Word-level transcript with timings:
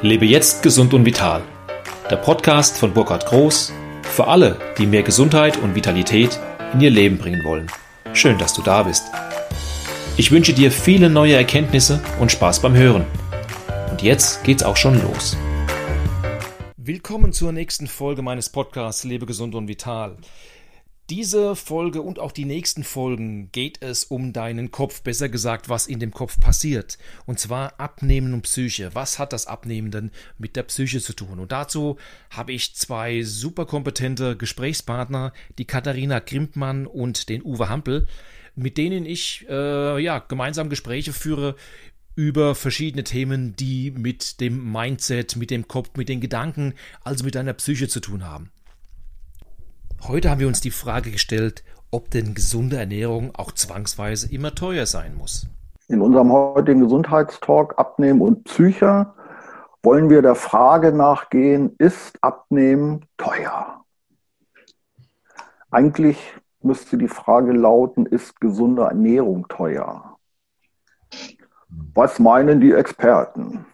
Lebe 0.00 0.26
jetzt 0.26 0.62
gesund 0.62 0.94
und 0.94 1.04
vital. 1.04 1.42
Der 2.08 2.18
Podcast 2.18 2.76
von 2.76 2.94
Burkhard 2.94 3.26
Groß 3.26 3.72
für 4.02 4.28
alle, 4.28 4.56
die 4.78 4.86
mehr 4.86 5.02
Gesundheit 5.02 5.56
und 5.56 5.74
Vitalität 5.74 6.38
in 6.72 6.80
ihr 6.80 6.90
Leben 6.90 7.18
bringen 7.18 7.42
wollen. 7.42 7.66
Schön, 8.12 8.38
dass 8.38 8.52
du 8.52 8.62
da 8.62 8.84
bist. 8.84 9.06
Ich 10.16 10.30
wünsche 10.30 10.52
dir 10.52 10.70
viele 10.70 11.10
neue 11.10 11.34
Erkenntnisse 11.34 12.00
und 12.20 12.30
Spaß 12.30 12.62
beim 12.62 12.76
Hören. 12.76 13.06
Und 13.90 14.00
jetzt 14.02 14.44
geht's 14.44 14.62
auch 14.62 14.76
schon 14.76 15.02
los. 15.02 15.36
Willkommen 16.76 17.32
zur 17.32 17.50
nächsten 17.50 17.88
Folge 17.88 18.22
meines 18.22 18.50
Podcasts 18.50 19.02
Lebe 19.02 19.26
gesund 19.26 19.56
und 19.56 19.66
vital. 19.66 20.16
Diese 21.10 21.56
Folge 21.56 22.02
und 22.02 22.18
auch 22.18 22.32
die 22.32 22.44
nächsten 22.44 22.84
Folgen 22.84 23.50
geht 23.50 23.82
es 23.82 24.04
um 24.04 24.34
deinen 24.34 24.70
Kopf, 24.70 25.00
besser 25.00 25.30
gesagt, 25.30 25.70
was 25.70 25.86
in 25.86 26.00
dem 26.00 26.10
Kopf 26.10 26.38
passiert. 26.38 26.98
Und 27.24 27.38
zwar 27.38 27.80
Abnehmen 27.80 28.34
und 28.34 28.42
Psyche. 28.42 28.90
Was 28.92 29.18
hat 29.18 29.32
das 29.32 29.46
Abnehmen 29.46 29.90
denn 29.90 30.10
mit 30.36 30.54
der 30.54 30.64
Psyche 30.64 31.00
zu 31.00 31.14
tun? 31.14 31.38
Und 31.38 31.50
dazu 31.50 31.96
habe 32.28 32.52
ich 32.52 32.74
zwei 32.74 33.22
super 33.22 33.64
kompetente 33.64 34.36
Gesprächspartner, 34.36 35.32
die 35.56 35.64
Katharina 35.64 36.18
Grimpmann 36.18 36.86
und 36.86 37.30
den 37.30 37.42
Uwe 37.42 37.70
Hampel, 37.70 38.06
mit 38.54 38.76
denen 38.76 39.06
ich 39.06 39.46
äh, 39.48 39.98
ja 40.02 40.18
gemeinsam 40.18 40.68
Gespräche 40.68 41.14
führe 41.14 41.56
über 42.16 42.54
verschiedene 42.54 43.04
Themen, 43.04 43.56
die 43.56 43.92
mit 43.92 44.40
dem 44.40 44.72
Mindset, 44.72 45.36
mit 45.36 45.50
dem 45.50 45.68
Kopf, 45.68 45.92
mit 45.96 46.10
den 46.10 46.20
Gedanken, 46.20 46.74
also 47.02 47.24
mit 47.24 47.34
deiner 47.34 47.54
Psyche 47.54 47.88
zu 47.88 48.00
tun 48.00 48.26
haben. 48.26 48.50
Heute 50.06 50.30
haben 50.30 50.40
wir 50.40 50.48
uns 50.48 50.60
die 50.60 50.70
Frage 50.70 51.10
gestellt, 51.10 51.64
ob 51.90 52.10
denn 52.10 52.34
gesunde 52.34 52.76
Ernährung 52.76 53.34
auch 53.34 53.52
zwangsweise 53.52 54.32
immer 54.32 54.54
teuer 54.54 54.86
sein 54.86 55.14
muss. 55.16 55.48
In 55.88 56.00
unserem 56.00 56.32
heutigen 56.32 56.80
Gesundheitstalk 56.80 57.78
Abnehmen 57.78 58.20
und 58.20 58.44
Psyche 58.44 59.06
wollen 59.82 60.08
wir 60.08 60.22
der 60.22 60.34
Frage 60.34 60.92
nachgehen, 60.92 61.74
ist 61.78 62.18
Abnehmen 62.22 63.06
teuer? 63.16 63.84
Eigentlich 65.70 66.18
müsste 66.62 66.96
die 66.96 67.08
Frage 67.08 67.52
lauten, 67.52 68.06
ist 68.06 68.40
gesunde 68.40 68.82
Ernährung 68.82 69.48
teuer? 69.48 70.16
Was 71.94 72.18
meinen 72.18 72.60
die 72.60 72.72
Experten? 72.72 73.66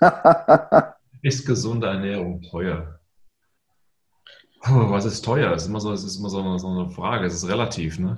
ist 1.22 1.46
gesunde 1.46 1.86
Ernährung 1.86 2.42
teuer? 2.42 2.98
Was 4.64 5.04
ist 5.04 5.24
teuer? 5.24 5.50
Das 5.50 5.62
ist 5.62 5.68
immer 5.68 5.80
so, 5.80 5.90
das 5.90 6.04
ist 6.04 6.16
immer 6.16 6.30
so 6.30 6.40
eine, 6.40 6.58
so 6.58 6.68
eine 6.68 6.90
Frage. 6.90 7.26
Es 7.26 7.34
ist 7.34 7.48
relativ, 7.48 7.98
ne? 7.98 8.16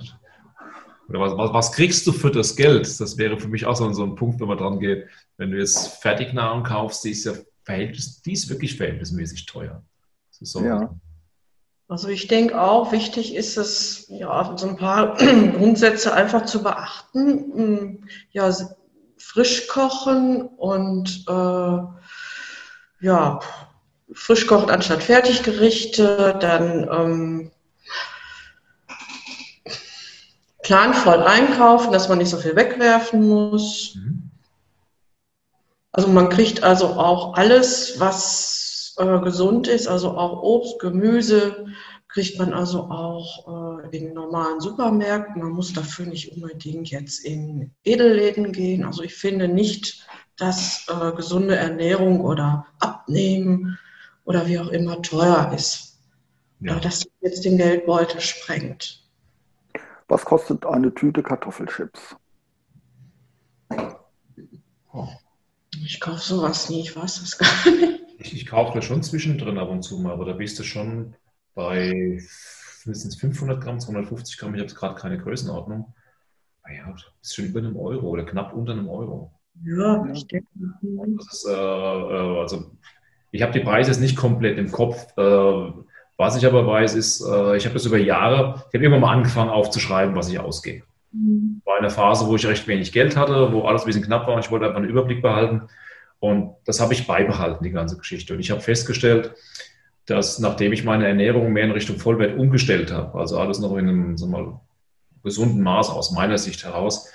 Oder 1.07 1.19
was, 1.19 1.37
was, 1.37 1.53
was, 1.53 1.71
kriegst 1.71 2.05
du 2.07 2.11
für 2.11 2.31
das 2.31 2.55
Geld? 2.55 2.99
Das 2.99 3.17
wäre 3.17 3.39
für 3.39 3.47
mich 3.47 3.65
auch 3.65 3.75
so, 3.75 3.91
so 3.93 4.03
ein 4.03 4.15
Punkt, 4.15 4.39
wenn 4.39 4.47
man 4.47 4.57
dran 4.57 4.79
geht. 4.79 5.07
Wenn 5.37 5.51
du 5.51 5.57
jetzt 5.57 6.01
Fertignahrung 6.01 6.63
kaufst, 6.63 7.03
die 7.03 7.11
ist 7.11 7.25
ja 7.25 7.33
verhältnis, 7.63 8.21
die 8.21 8.33
ist 8.33 8.49
wirklich 8.49 8.77
verhältnismäßig 8.77 9.45
teuer. 9.45 9.83
So 10.31 10.61
ja. 10.61 10.93
Also 11.87 12.07
ich 12.09 12.27
denke 12.27 12.59
auch, 12.59 12.91
wichtig 12.91 13.35
ist 13.35 13.57
es, 13.57 14.07
ja, 14.09 14.57
so 14.57 14.67
ein 14.67 14.77
paar 14.77 15.15
Grundsätze 15.57 16.13
einfach 16.13 16.45
zu 16.45 16.63
beachten. 16.63 17.53
Hm, 17.53 18.07
ja, 18.31 18.51
frisch 19.17 19.67
kochen 19.67 20.41
und 20.41 21.25
äh, 21.27 21.77
ja, 23.05 23.39
frisch 24.13 24.47
kochen 24.47 24.69
anstatt 24.69 25.03
Fertiggerichte, 25.03 26.37
dann 26.39 26.87
ähm, 26.91 27.51
planvoll 30.63 31.21
einkaufen, 31.21 31.91
dass 31.91 32.09
man 32.09 32.17
nicht 32.17 32.29
so 32.29 32.37
viel 32.37 32.55
wegwerfen 32.55 33.27
muss. 33.27 33.95
Mhm. 33.95 34.31
Also 35.91 36.09
man 36.09 36.29
kriegt 36.29 36.63
also 36.63 36.87
auch 36.87 37.35
alles, 37.35 37.99
was 37.99 38.95
äh, 38.97 39.19
gesund 39.19 39.67
ist, 39.67 39.87
also 39.87 40.17
auch 40.17 40.41
Obst, 40.41 40.79
Gemüse, 40.79 41.67
kriegt 42.09 42.39
man 42.39 42.53
also 42.53 42.81
auch 42.83 43.83
äh, 43.91 43.97
in 43.97 44.13
normalen 44.13 44.59
Supermärkten. 44.59 45.41
Man 45.41 45.51
muss 45.51 45.73
dafür 45.73 46.05
nicht 46.05 46.31
unbedingt 46.31 46.89
jetzt 46.89 47.23
in 47.23 47.71
Edelläden 47.83 48.51
gehen. 48.51 48.85
Also 48.85 49.03
ich 49.03 49.15
finde 49.15 49.47
nicht, 49.47 50.05
dass 50.37 50.87
äh, 50.89 51.15
gesunde 51.15 51.55
Ernährung 51.55 52.21
oder 52.21 52.65
Abnehmen 52.79 53.77
oder 54.25 54.47
wie 54.47 54.59
auch 54.59 54.69
immer 54.69 55.01
teuer 55.01 55.51
ist. 55.55 55.99
Ja. 56.59 56.79
Dass 56.79 57.07
jetzt 57.21 57.45
den 57.45 57.57
Geldbeutel 57.57 58.19
sprengt. 58.19 59.03
Was 60.07 60.25
kostet 60.25 60.65
eine 60.65 60.93
Tüte 60.93 61.23
Kartoffelchips? 61.23 62.15
Oh. 64.93 65.07
Ich 65.83 65.99
kaufe 65.99 66.19
sowas 66.19 66.69
nie, 66.69 66.81
ich 66.81 66.95
weiß 66.95 67.19
das 67.21 67.37
gar 67.37 67.71
nicht. 67.71 68.01
Ich, 68.17 68.33
ich 68.33 68.45
kaufe 68.45 68.75
das 68.75 68.85
schon 68.85 69.03
zwischendrin 69.03 69.57
ab 69.57 69.69
und 69.69 69.83
zu 69.83 69.99
mal, 69.99 70.13
aber 70.13 70.25
da 70.25 70.33
bist 70.33 70.57
du 70.57 70.63
schon 70.63 71.15
bei 71.53 72.19
mindestens 72.85 73.15
500 73.17 73.61
Gramm, 73.61 73.79
250 73.79 74.37
Gramm, 74.37 74.55
ich 74.55 74.61
habe 74.61 74.73
gerade 74.73 74.95
keine 74.95 75.17
Größenordnung. 75.17 75.93
Naja, 76.63 76.91
das 76.91 77.03
ist 77.21 77.35
schon 77.35 77.45
über 77.45 77.59
einem 77.59 77.75
Euro 77.77 78.07
oder 78.07 78.25
knapp 78.25 78.53
unter 78.53 78.71
einem 78.71 78.89
Euro. 78.89 79.33
Ja, 79.63 80.05
ich 80.11 80.27
denke. 80.27 80.47
Das 81.17 81.33
ist, 81.33 81.45
äh, 81.45 81.51
äh 81.51 82.39
also 82.39 82.71
ich 83.35 83.41
habe 83.41 83.51
die 83.51 83.59
Preise 83.59 83.91
jetzt 83.91 83.99
nicht 83.99 84.15
komplett 84.15 84.57
im 84.57 84.71
Kopf. 84.71 85.05
Äh, 85.17 85.71
was 86.17 86.37
ich 86.37 86.45
aber 86.45 86.65
weiß, 86.65 86.95
ist, 86.95 87.21
äh, 87.21 87.57
ich 87.57 87.65
habe 87.65 87.73
das 87.73 87.85
über 87.85 87.97
Jahre, 87.97 88.63
ich 88.69 88.73
habe 88.73 88.85
immer 88.85 88.99
mal 88.99 89.11
angefangen 89.11 89.49
aufzuschreiben, 89.49 90.15
was 90.15 90.29
ich 90.29 90.39
ausgehe. 90.39 90.83
Mhm. 91.11 91.61
War 91.65 91.77
eine 91.77 91.89
Phase, 91.89 92.27
wo 92.27 92.35
ich 92.35 92.47
recht 92.47 92.67
wenig 92.67 92.93
Geld 92.93 93.17
hatte, 93.17 93.51
wo 93.51 93.63
alles 93.63 93.83
ein 93.83 93.87
bisschen 93.87 94.03
knapp 94.03 94.25
war 94.25 94.35
und 94.35 94.45
ich 94.45 94.51
wollte 94.51 94.65
einfach 94.65 94.77
einen 94.77 94.89
Überblick 94.89 95.21
behalten. 95.21 95.63
Und 96.19 96.55
das 96.65 96.79
habe 96.79 96.93
ich 96.93 97.05
beibehalten, 97.05 97.63
die 97.63 97.71
ganze 97.71 97.97
Geschichte. 97.97 98.33
Und 98.33 98.39
ich 98.39 98.51
habe 98.51 98.61
festgestellt, 98.61 99.33
dass 100.05 100.39
nachdem 100.39 100.71
ich 100.71 100.85
meine 100.85 101.07
Ernährung 101.07 101.51
mehr 101.51 101.65
in 101.65 101.71
Richtung 101.71 101.97
Vollwert 101.97 102.37
umgestellt 102.37 102.93
habe, 102.93 103.19
also 103.19 103.37
alles 103.37 103.59
noch 103.59 103.75
in 103.75 103.89
einem 103.89 104.17
sagen 104.17 104.31
wir 104.31 104.41
mal, 104.41 104.59
gesunden 105.23 105.61
Maß 105.61 105.89
aus 105.89 106.11
meiner 106.11 106.37
Sicht 106.37 106.63
heraus, 106.63 107.09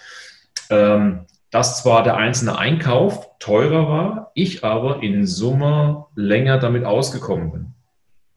ähm, 0.68 1.20
dass 1.50 1.82
zwar 1.82 2.02
der 2.04 2.16
einzelne 2.16 2.58
Einkauf 2.58 3.28
teurer 3.38 3.88
war, 3.88 4.30
ich 4.34 4.64
aber 4.64 5.02
in 5.02 5.26
Summe 5.26 6.06
länger 6.14 6.58
damit 6.58 6.84
ausgekommen 6.84 7.50
bin. 7.50 7.74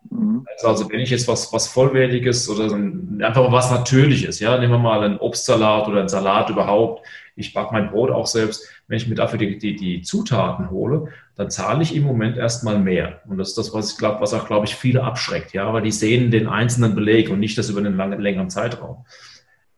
Mhm. 0.10 0.46
Also, 0.52 0.68
also, 0.68 0.90
wenn 0.92 1.00
ich 1.00 1.12
jetzt 1.12 1.28
was, 1.28 1.54
was 1.54 1.68
Vollwertiges 1.68 2.50
oder 2.50 2.74
einfach 2.74 3.52
was 3.52 3.72
Natürliches, 3.72 4.40
ja, 4.40 4.58
nehmen 4.58 4.74
wir 4.74 4.80
mal 4.80 5.04
einen 5.04 5.18
Obstsalat 5.18 5.88
oder 5.88 6.00
einen 6.00 6.10
Salat 6.10 6.50
überhaupt, 6.50 7.06
ich 7.36 7.54
backe 7.54 7.74
mein 7.74 7.90
Brot 7.90 8.12
auch 8.12 8.28
selbst, 8.28 8.68
wenn 8.88 8.98
ich 8.98 9.08
mir 9.08 9.16
dafür 9.16 9.40
die, 9.40 9.58
die, 9.58 9.76
die 9.76 10.02
Zutaten 10.02 10.70
hole, 10.70 11.08
dann 11.36 11.50
zahle 11.50 11.82
ich 11.82 11.96
im 11.96 12.04
Moment 12.04 12.38
erstmal 12.38 12.78
mehr. 12.78 13.22
Und 13.28 13.38
das 13.38 13.50
ist 13.50 13.58
das, 13.58 13.74
was 13.74 13.94
ich 13.94 13.98
glaube, 13.98 14.22
was 14.22 14.34
auch, 14.34 14.46
glaube 14.46 14.66
ich, 14.66 14.76
viele 14.76 15.04
abschreckt, 15.04 15.54
ja, 15.54 15.72
weil 15.74 15.82
die 15.82 15.92
sehen 15.92 16.30
den 16.30 16.48
einzelnen 16.48 16.94
Beleg 16.94 17.30
und 17.30 17.40
nicht 17.40 17.58
das 17.58 17.70
über 17.70 17.80
einen 17.80 17.98
langen, 17.98 18.22
längeren 18.22 18.50
Zeitraum 18.50 19.06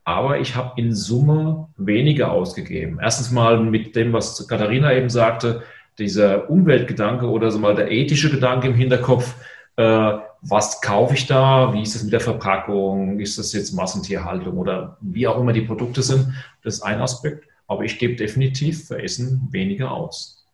aber 0.06 0.40
ich 0.40 0.56
habe 0.56 0.80
in 0.80 0.94
Summe 0.94 1.68
weniger 1.78 2.32
ausgegeben. 2.32 3.00
Erstens 3.02 3.32
mal 3.32 3.60
mit 3.60 3.96
dem, 3.96 4.14
was 4.14 4.48
Katharina 4.48 4.94
eben 4.94 5.10
sagte, 5.10 5.64
dieser 5.98 6.50
Umweltgedanke 6.50 7.28
oder 7.28 7.50
so 7.52 7.58
mal 7.58 7.76
der 7.76 7.92
ethische 7.92 8.30
Gedanke 8.30 8.68
im 8.68 8.76
Hinterkopf, 8.76 9.36
äh, 9.78 10.14
was 10.42 10.80
kaufe 10.82 11.16
ich 11.16 11.26
da, 11.26 11.74
wie 11.74 11.82
ist 11.82 11.96
es 11.96 12.04
mit 12.04 12.14
der 12.14 12.20
Verpackung, 12.20 13.20
ist 13.20 13.40
das 13.40 13.52
jetzt 13.54 13.74
Massentierhaltung 13.74 14.58
oder 14.58 14.98
wie 15.02 15.28
auch 15.28 15.40
immer 15.40 15.54
die 15.54 15.62
Produkte 15.64 16.04
sind, 16.04 16.34
das 16.64 16.76
ist 16.76 16.84
ein 16.84 17.02
Aspekt. 17.02 17.48
Aber 17.68 17.84
ich 17.84 17.98
gebe 17.98 18.16
definitiv 18.16 18.88
für 18.88 19.02
Essen 19.02 19.48
weniger 19.50 19.90
aus. 19.90 20.46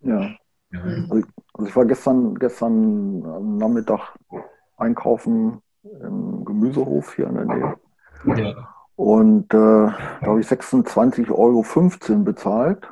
Ja. 0.00 0.30
ja. 0.70 0.80
Also, 0.80 1.18
ich, 1.18 1.24
also 1.54 1.68
ich 1.68 1.74
war 1.74 1.86
gestern, 1.86 2.36
gestern 2.36 3.58
Nachmittag 3.58 4.14
einkaufen 4.76 5.60
im 5.82 6.44
Gemüsehof 6.44 7.16
hier 7.16 7.26
in 7.26 7.34
der 7.34 7.44
Nähe. 7.46 7.74
Ja. 8.26 8.74
Und 8.96 9.52
äh, 9.52 9.56
da 9.56 9.96
habe 10.22 10.40
ich 10.40 10.46
26,15 10.46 11.30
Euro 11.30 12.24
bezahlt. 12.24 12.88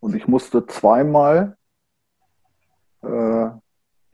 Und 0.00 0.16
ich 0.16 0.26
musste 0.26 0.66
zweimal 0.66 1.56
äh, 3.02 3.48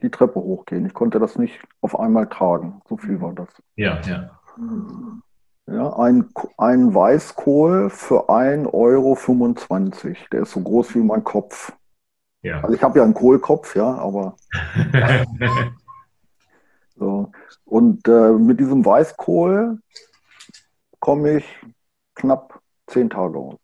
die 0.03 0.11
Treppe 0.11 0.41
hochgehen. 0.41 0.87
Ich 0.87 0.95
konnte 0.95 1.19
das 1.19 1.37
nicht 1.37 1.59
auf 1.81 1.99
einmal 1.99 2.29
tragen. 2.29 2.83
So 2.89 2.99
viel 2.99 3.21
war 3.21 3.33
das. 3.33 3.49
Ja, 3.77 4.01
ja. 4.03 4.31
Ja, 5.67 5.97
ein, 5.99 6.29
ein 6.57 6.95
Weißkohl 6.95 7.91
für 7.91 8.31
1,25 8.31 8.69
Euro. 8.73 10.17
Der 10.33 10.43
ist 10.43 10.53
so 10.53 10.61
groß 10.61 10.95
wie 10.95 11.01
mein 11.01 11.25
Kopf. 11.25 11.73
Ja. 12.43 12.61
Also 12.61 12.75
ich 12.75 12.83
habe 12.83 12.99
ja 12.99 13.05
einen 13.05 13.15
Kohlkopf, 13.15 13.77
ja, 13.77 13.95
aber. 13.95 14.37
Und 17.65 18.07
äh, 18.09 18.33
mit 18.33 18.61
diesem 18.61 18.85
Weißkohl 18.85 19.79
komme 21.01 21.39
ich 21.39 21.45
knapp 22.15 22.61
zehn 22.87 23.11
Tage 23.11 23.39
aus. 23.39 23.57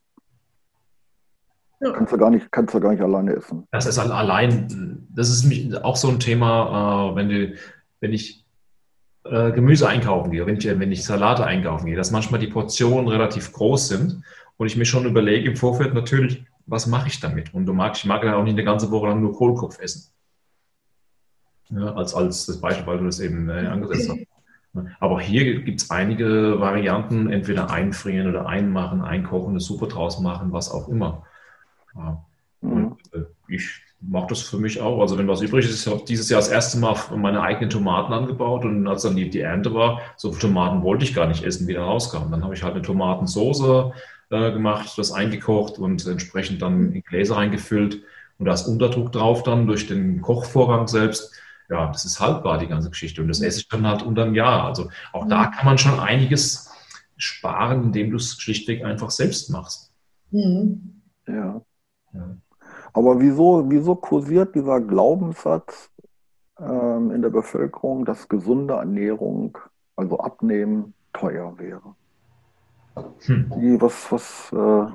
Ja. 1.81 1.93
Kannst, 1.93 2.13
du 2.13 2.17
gar 2.17 2.31
nicht, 2.31 2.51
kannst 2.51 2.75
du 2.75 2.81
gar 2.81 2.93
nicht 2.93 3.03
alleine 3.03 3.35
essen. 3.35 3.67
Das 3.71 3.87
ist 3.87 3.99
allein, 3.99 5.07
das 5.11 5.29
ist 5.29 5.85
auch 5.85 5.97
so 5.97 6.09
ein 6.09 6.21
Thema, 6.21 7.11
äh, 7.11 7.17
wenn, 7.17 7.29
du, 7.29 7.55
wenn 8.01 8.13
ich 8.13 8.45
äh, 9.25 9.53
Gemüse 9.53 9.89
einkaufen 9.89 10.31
gehe, 10.31 10.47
wenn 10.47 10.57
ich, 10.57 10.67
wenn 10.67 10.93
ich 10.93 11.05
Salate 11.05 11.45
einkaufen 11.45 11.87
gehe, 11.87 11.97
dass 11.97 12.11
manchmal 12.11 12.41
die 12.41 12.47
Portionen 12.47 13.09
relativ 13.09 13.53
groß 13.53 13.89
sind 13.89 14.23
und 14.57 14.67
ich 14.67 14.77
mir 14.77 14.87
schon 14.87 15.05
überlege 15.05 15.51
im 15.51 15.57
Vorfeld 15.57 15.95
natürlich, 15.95 16.45
was 16.67 16.87
mache 16.87 17.09
ich 17.09 17.21
damit? 17.21 17.53
Und 17.53 17.67
du 17.67 17.75
magst, 17.75 18.03
ich 18.03 18.09
mag 18.09 18.25
ja 18.25 18.37
auch 18.37 18.45
nicht 18.45 18.55
eine 18.55 18.65
ganze 18.65 18.91
Woche 18.91 19.09
lang 19.09 19.21
nur 19.21 19.35
Kohlkopf 19.35 19.79
essen. 19.81 20.14
Ja, 21.71 21.95
als, 21.95 22.15
als 22.15 22.47
das 22.47 22.61
Beispiel, 22.61 22.87
weil 22.87 22.99
du 22.99 23.05
das 23.05 23.21
eben 23.21 23.49
äh, 23.49 23.67
angesetzt 23.67 24.11
hast. 24.11 24.27
Aber 24.99 25.21
hier 25.21 25.63
gibt 25.63 25.81
es 25.81 25.91
einige 25.91 26.59
Varianten, 26.59 27.31
entweder 27.31 27.71
einfrieren 27.71 28.29
oder 28.29 28.47
einmachen, 28.47 29.03
einkochen, 29.03 29.51
eine 29.51 29.61
Suppe 29.61 29.87
draus 29.87 30.21
machen, 30.21 30.53
was 30.53 30.71
auch 30.71 30.89
immer. 30.89 31.25
Ja. 31.95 32.25
Und 32.61 32.97
äh, 33.13 33.23
ich 33.49 33.83
mache 34.01 34.29
das 34.31 34.43
für 34.43 34.59
mich 34.59 34.81
auch. 34.81 35.01
Also 35.01 35.17
wenn 35.17 35.29
was 35.29 35.43
übrig 35.43 35.65
ist, 35.65 35.87
ich 35.87 35.93
habe 35.93 36.05
dieses 36.07 36.29
Jahr 36.29 36.41
das 36.41 36.49
erste 36.49 36.79
Mal 36.79 36.97
meine 37.17 37.41
eigenen 37.41 37.71
Tomaten 37.71 38.13
angebaut 38.13 38.65
und 38.65 38.87
als 38.87 39.03
dann 39.03 39.17
die, 39.17 39.31
die 39.31 39.41
Ernte 39.41 39.73
war, 39.75 40.01
so 40.17 40.31
Tomaten 40.31 40.83
wollte 40.83 41.05
ich 41.05 41.15
gar 41.15 41.27
nicht 41.27 41.45
essen, 41.45 41.69
wie 41.69 41.75
dann 41.75 41.85
rauskam. 41.85 42.31
Dann 42.31 42.43
habe 42.43 42.55
ich 42.55 42.63
halt 42.63 42.75
eine 42.75 42.83
Tomatensoße 42.83 43.93
äh, 44.31 44.53
gemacht, 44.53 44.99
das 44.99 45.13
eingekocht 45.13 45.79
und 45.79 46.07
entsprechend 46.07 46.63
dann 46.63 46.93
in 46.93 47.03
Gläser 47.03 47.37
reingefüllt 47.37 48.03
und 48.39 48.47
da 48.47 48.53
ist 48.53 48.67
Unterdruck 48.67 49.13
drauf 49.13 49.43
dann 49.43 49.67
durch 49.67 49.87
den 49.87 50.21
Kochvorgang 50.21 50.89
selbst 50.89 51.33
ja, 51.69 51.87
das 51.91 52.05
ist 52.05 52.21
haltbar, 52.21 52.59
die 52.59 52.67
ganze 52.67 52.91
Geschichte. 52.91 53.23
Und 53.23 53.29
das 53.29 53.41
esse 53.41 53.61
ich 53.61 53.69
dann 53.69 53.87
halt 53.87 54.03
unter 54.03 54.25
einem 54.25 54.35
Jahr. 54.35 54.65
Also 54.65 54.91
auch 55.13 55.27
da 55.29 55.47
kann 55.47 55.67
man 55.67 55.79
schon 55.79 55.99
einiges 55.99 56.71
sparen, 57.17 57.85
indem 57.85 58.11
du 58.11 58.17
es 58.17 58.37
schlichtweg 58.41 58.85
einfach 58.85 59.11
selbst 59.11 59.51
machst. 59.51 59.93
Mhm. 60.31 61.03
Ja. 61.27 61.63
ja. 62.13 62.37
Aber 62.93 63.21
wieso, 63.21 63.65
wieso 63.69 63.95
kursiert 63.95 64.55
dieser 64.55 64.81
Glaubenssatz 64.81 65.91
ähm, 66.59 67.11
in 67.11 67.23
der 67.23 67.31
Bevölkerung, 67.31 68.05
dass 68.05 68.29
gesunde 68.29 68.75
Ernährung, 68.75 69.59
also 69.97 70.19
Abnehmen, 70.19 70.95
teuer 71.13 71.59
wäre? 71.59 71.95
Hm. 73.27 73.53
Wie, 73.57 73.81
was, 73.81 74.13
was, 74.13 74.53
äh, 74.53 74.93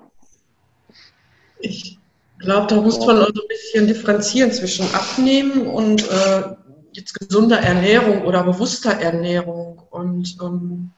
ich 1.60 2.00
glaube, 2.40 2.68
da 2.68 2.82
muss 2.82 3.00
man 3.06 3.18
also 3.18 3.42
ein 3.42 3.48
bisschen 3.50 3.88
differenzieren 3.88 4.52
zwischen 4.52 4.86
Abnehmen 4.94 5.68
und 5.68 6.10
äh, 6.10 6.56
jetzt 6.94 7.14
gesunder 7.20 7.60
Ernährung 7.60 8.26
oder 8.26 8.44
bewusster 8.44 8.92
Ernährung. 8.92 9.82
Und 9.90 10.38
ähm, 10.42 10.92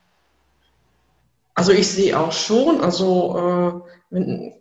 also 1.54 1.72
ich 1.72 1.88
sehe 1.88 2.20
auch 2.20 2.32
schon, 2.32 2.82
also 2.82 3.38
äh, 3.38 3.92
wenn, 4.10 4.54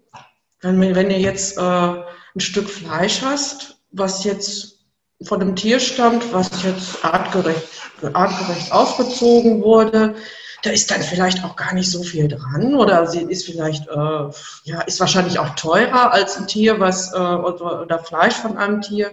wenn, 0.60 0.94
wenn 0.94 1.10
ihr 1.10 1.20
jetzt 1.20 1.56
äh, 1.56 1.60
ein 1.60 2.40
Stück 2.40 2.68
Fleisch 2.68 3.22
hast, 3.22 3.80
was 3.92 4.24
jetzt 4.24 4.78
von 5.22 5.40
einem 5.40 5.56
Tier 5.56 5.80
stammt, 5.80 6.32
was 6.32 6.62
jetzt 6.62 7.04
artgerecht, 7.04 7.68
artgerecht 8.12 8.72
aufgezogen 8.72 9.62
wurde, 9.62 10.14
da 10.62 10.70
ist 10.70 10.90
dann 10.90 11.02
vielleicht 11.02 11.44
auch 11.44 11.56
gar 11.56 11.74
nicht 11.74 11.90
so 11.90 12.02
viel 12.02 12.28
dran 12.28 12.74
oder 12.74 13.06
sie 13.06 13.22
ist 13.22 13.46
vielleicht, 13.46 13.88
äh, 13.88 14.30
ja, 14.64 14.80
ist 14.86 15.00
wahrscheinlich 15.00 15.38
auch 15.38 15.50
teurer 15.50 16.12
als 16.12 16.36
ein 16.36 16.46
Tier, 16.46 16.80
was, 16.80 17.12
äh, 17.14 17.16
oder, 17.16 17.82
oder, 17.82 17.98
Fleisch 17.98 18.34
von 18.34 18.58
einem 18.58 18.80
Tier, 18.80 19.12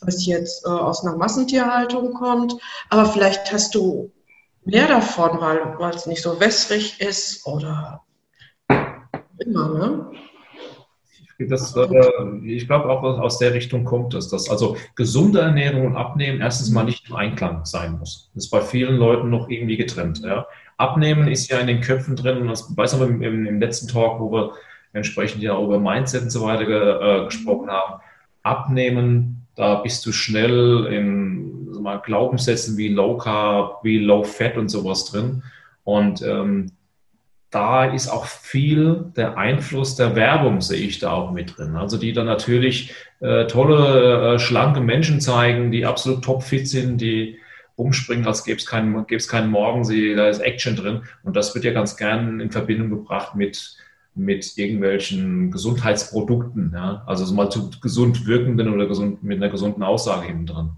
was 0.00 0.26
jetzt 0.26 0.64
äh, 0.64 0.68
aus 0.68 1.04
einer 1.04 1.16
Massentierhaltung 1.16 2.14
kommt. 2.14 2.54
Aber 2.90 3.06
vielleicht 3.06 3.52
hast 3.52 3.74
du 3.74 4.10
mehr 4.64 4.86
davon, 4.86 5.40
weil, 5.40 5.94
es 5.94 6.06
nicht 6.06 6.22
so 6.22 6.38
wässrig 6.40 7.00
ist 7.00 7.46
oder 7.46 8.02
immer, 9.38 9.68
ne? 9.68 10.10
Das, 11.40 11.76
äh, 11.76 11.86
ich 12.44 12.66
glaube 12.66 12.90
auch 12.90 13.02
aus 13.02 13.38
der 13.38 13.54
Richtung 13.54 13.84
kommt 13.84 14.12
es, 14.14 14.28
dass 14.28 14.50
also 14.50 14.76
gesunde 14.96 15.40
Ernährung 15.40 15.86
und 15.86 15.96
Abnehmen 15.96 16.40
erstens 16.40 16.70
mal 16.70 16.82
nicht 16.82 17.08
im 17.08 17.14
Einklang 17.14 17.64
sein 17.64 17.96
muss. 17.98 18.28
Das 18.34 18.46
ist 18.46 18.50
bei 18.50 18.60
vielen 18.60 18.96
Leuten 18.96 19.30
noch 19.30 19.48
irgendwie 19.48 19.76
getrennt. 19.76 20.20
Ja. 20.24 20.46
Abnehmen 20.78 21.28
ist 21.28 21.48
ja 21.48 21.60
in 21.60 21.68
den 21.68 21.80
Köpfen 21.80 22.16
drin, 22.16 22.38
und 22.38 22.48
das 22.48 22.76
weiß 22.76 22.98
man 22.98 23.22
im, 23.22 23.46
im, 23.46 23.60
letzten 23.60 23.86
Talk, 23.86 24.20
wo 24.20 24.32
wir 24.32 24.52
entsprechend 24.92 25.40
ja 25.42 25.56
über 25.60 25.78
Mindset 25.78 26.22
und 26.22 26.30
so 26.30 26.42
weiter 26.42 27.22
äh, 27.22 27.24
gesprochen 27.26 27.70
haben. 27.70 28.00
Abnehmen, 28.42 29.37
da 29.58 29.74
bist 29.74 30.06
du 30.06 30.12
schnell 30.12 30.86
in 30.86 31.68
mal, 31.82 31.98
Glaubenssätzen 31.98 32.76
wie 32.76 32.88
Low 32.88 33.18
Carb, 33.18 33.82
wie 33.82 33.98
Low 33.98 34.22
Fat 34.22 34.56
und 34.56 34.68
sowas 34.68 35.06
drin. 35.06 35.42
Und 35.82 36.22
ähm, 36.22 36.70
da 37.50 37.84
ist 37.86 38.08
auch 38.08 38.26
viel 38.26 39.06
der 39.16 39.36
Einfluss 39.36 39.96
der 39.96 40.14
Werbung, 40.14 40.60
sehe 40.60 40.86
ich 40.86 41.00
da 41.00 41.12
auch 41.12 41.32
mit 41.32 41.58
drin. 41.58 41.74
Also 41.74 41.96
die 41.96 42.12
dann 42.12 42.26
natürlich 42.26 42.94
äh, 43.18 43.46
tolle, 43.46 44.34
äh, 44.34 44.38
schlanke 44.38 44.80
Menschen 44.80 45.20
zeigen, 45.20 45.72
die 45.72 45.84
absolut 45.84 46.22
topfit 46.22 46.68
sind, 46.68 47.00
die 47.00 47.38
rumspringen, 47.76 48.28
als 48.28 48.44
gäbe 48.44 48.58
es 48.58 48.66
keinen, 48.66 49.06
keinen 49.06 49.50
Morgen, 49.50 49.84
sie, 49.84 50.14
da 50.14 50.28
ist 50.28 50.38
Action 50.38 50.76
drin. 50.76 51.02
Und 51.24 51.34
das 51.34 51.52
wird 51.56 51.64
ja 51.64 51.72
ganz 51.72 51.96
gern 51.96 52.38
in 52.38 52.52
Verbindung 52.52 52.90
gebracht 52.90 53.34
mit, 53.34 53.76
mit 54.18 54.56
irgendwelchen 54.56 55.50
Gesundheitsprodukten, 55.50 56.72
ja? 56.74 57.02
also 57.06 57.32
mal 57.34 57.50
zu 57.50 57.70
gesund 57.80 58.26
wirkenden 58.26 58.72
oder 58.72 58.86
gesund, 58.86 59.22
mit 59.22 59.38
einer 59.38 59.50
gesunden 59.50 59.82
Aussage 59.82 60.26
hinten 60.26 60.46
drin. 60.46 60.70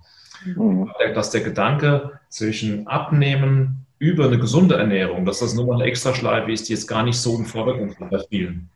Mhm. 0.44 0.90
Dass 1.14 1.30
der 1.30 1.42
Gedanke 1.42 2.12
zwischen 2.28 2.86
Abnehmen 2.86 3.86
über 3.98 4.26
eine 4.26 4.38
gesunde 4.38 4.76
Ernährung, 4.76 5.24
dass 5.26 5.40
das 5.40 5.54
nur 5.54 5.66
mal 5.66 5.74
eine 5.74 5.84
Extraschleife 5.84 6.50
ist, 6.50 6.68
die 6.68 6.72
jetzt 6.72 6.86
gar 6.86 7.02
nicht 7.02 7.18
so 7.18 7.36
im 7.36 7.44
Vordergrund 7.44 7.94
steht 7.94 8.10
bei 8.10 8.18
vielen. 8.28 8.70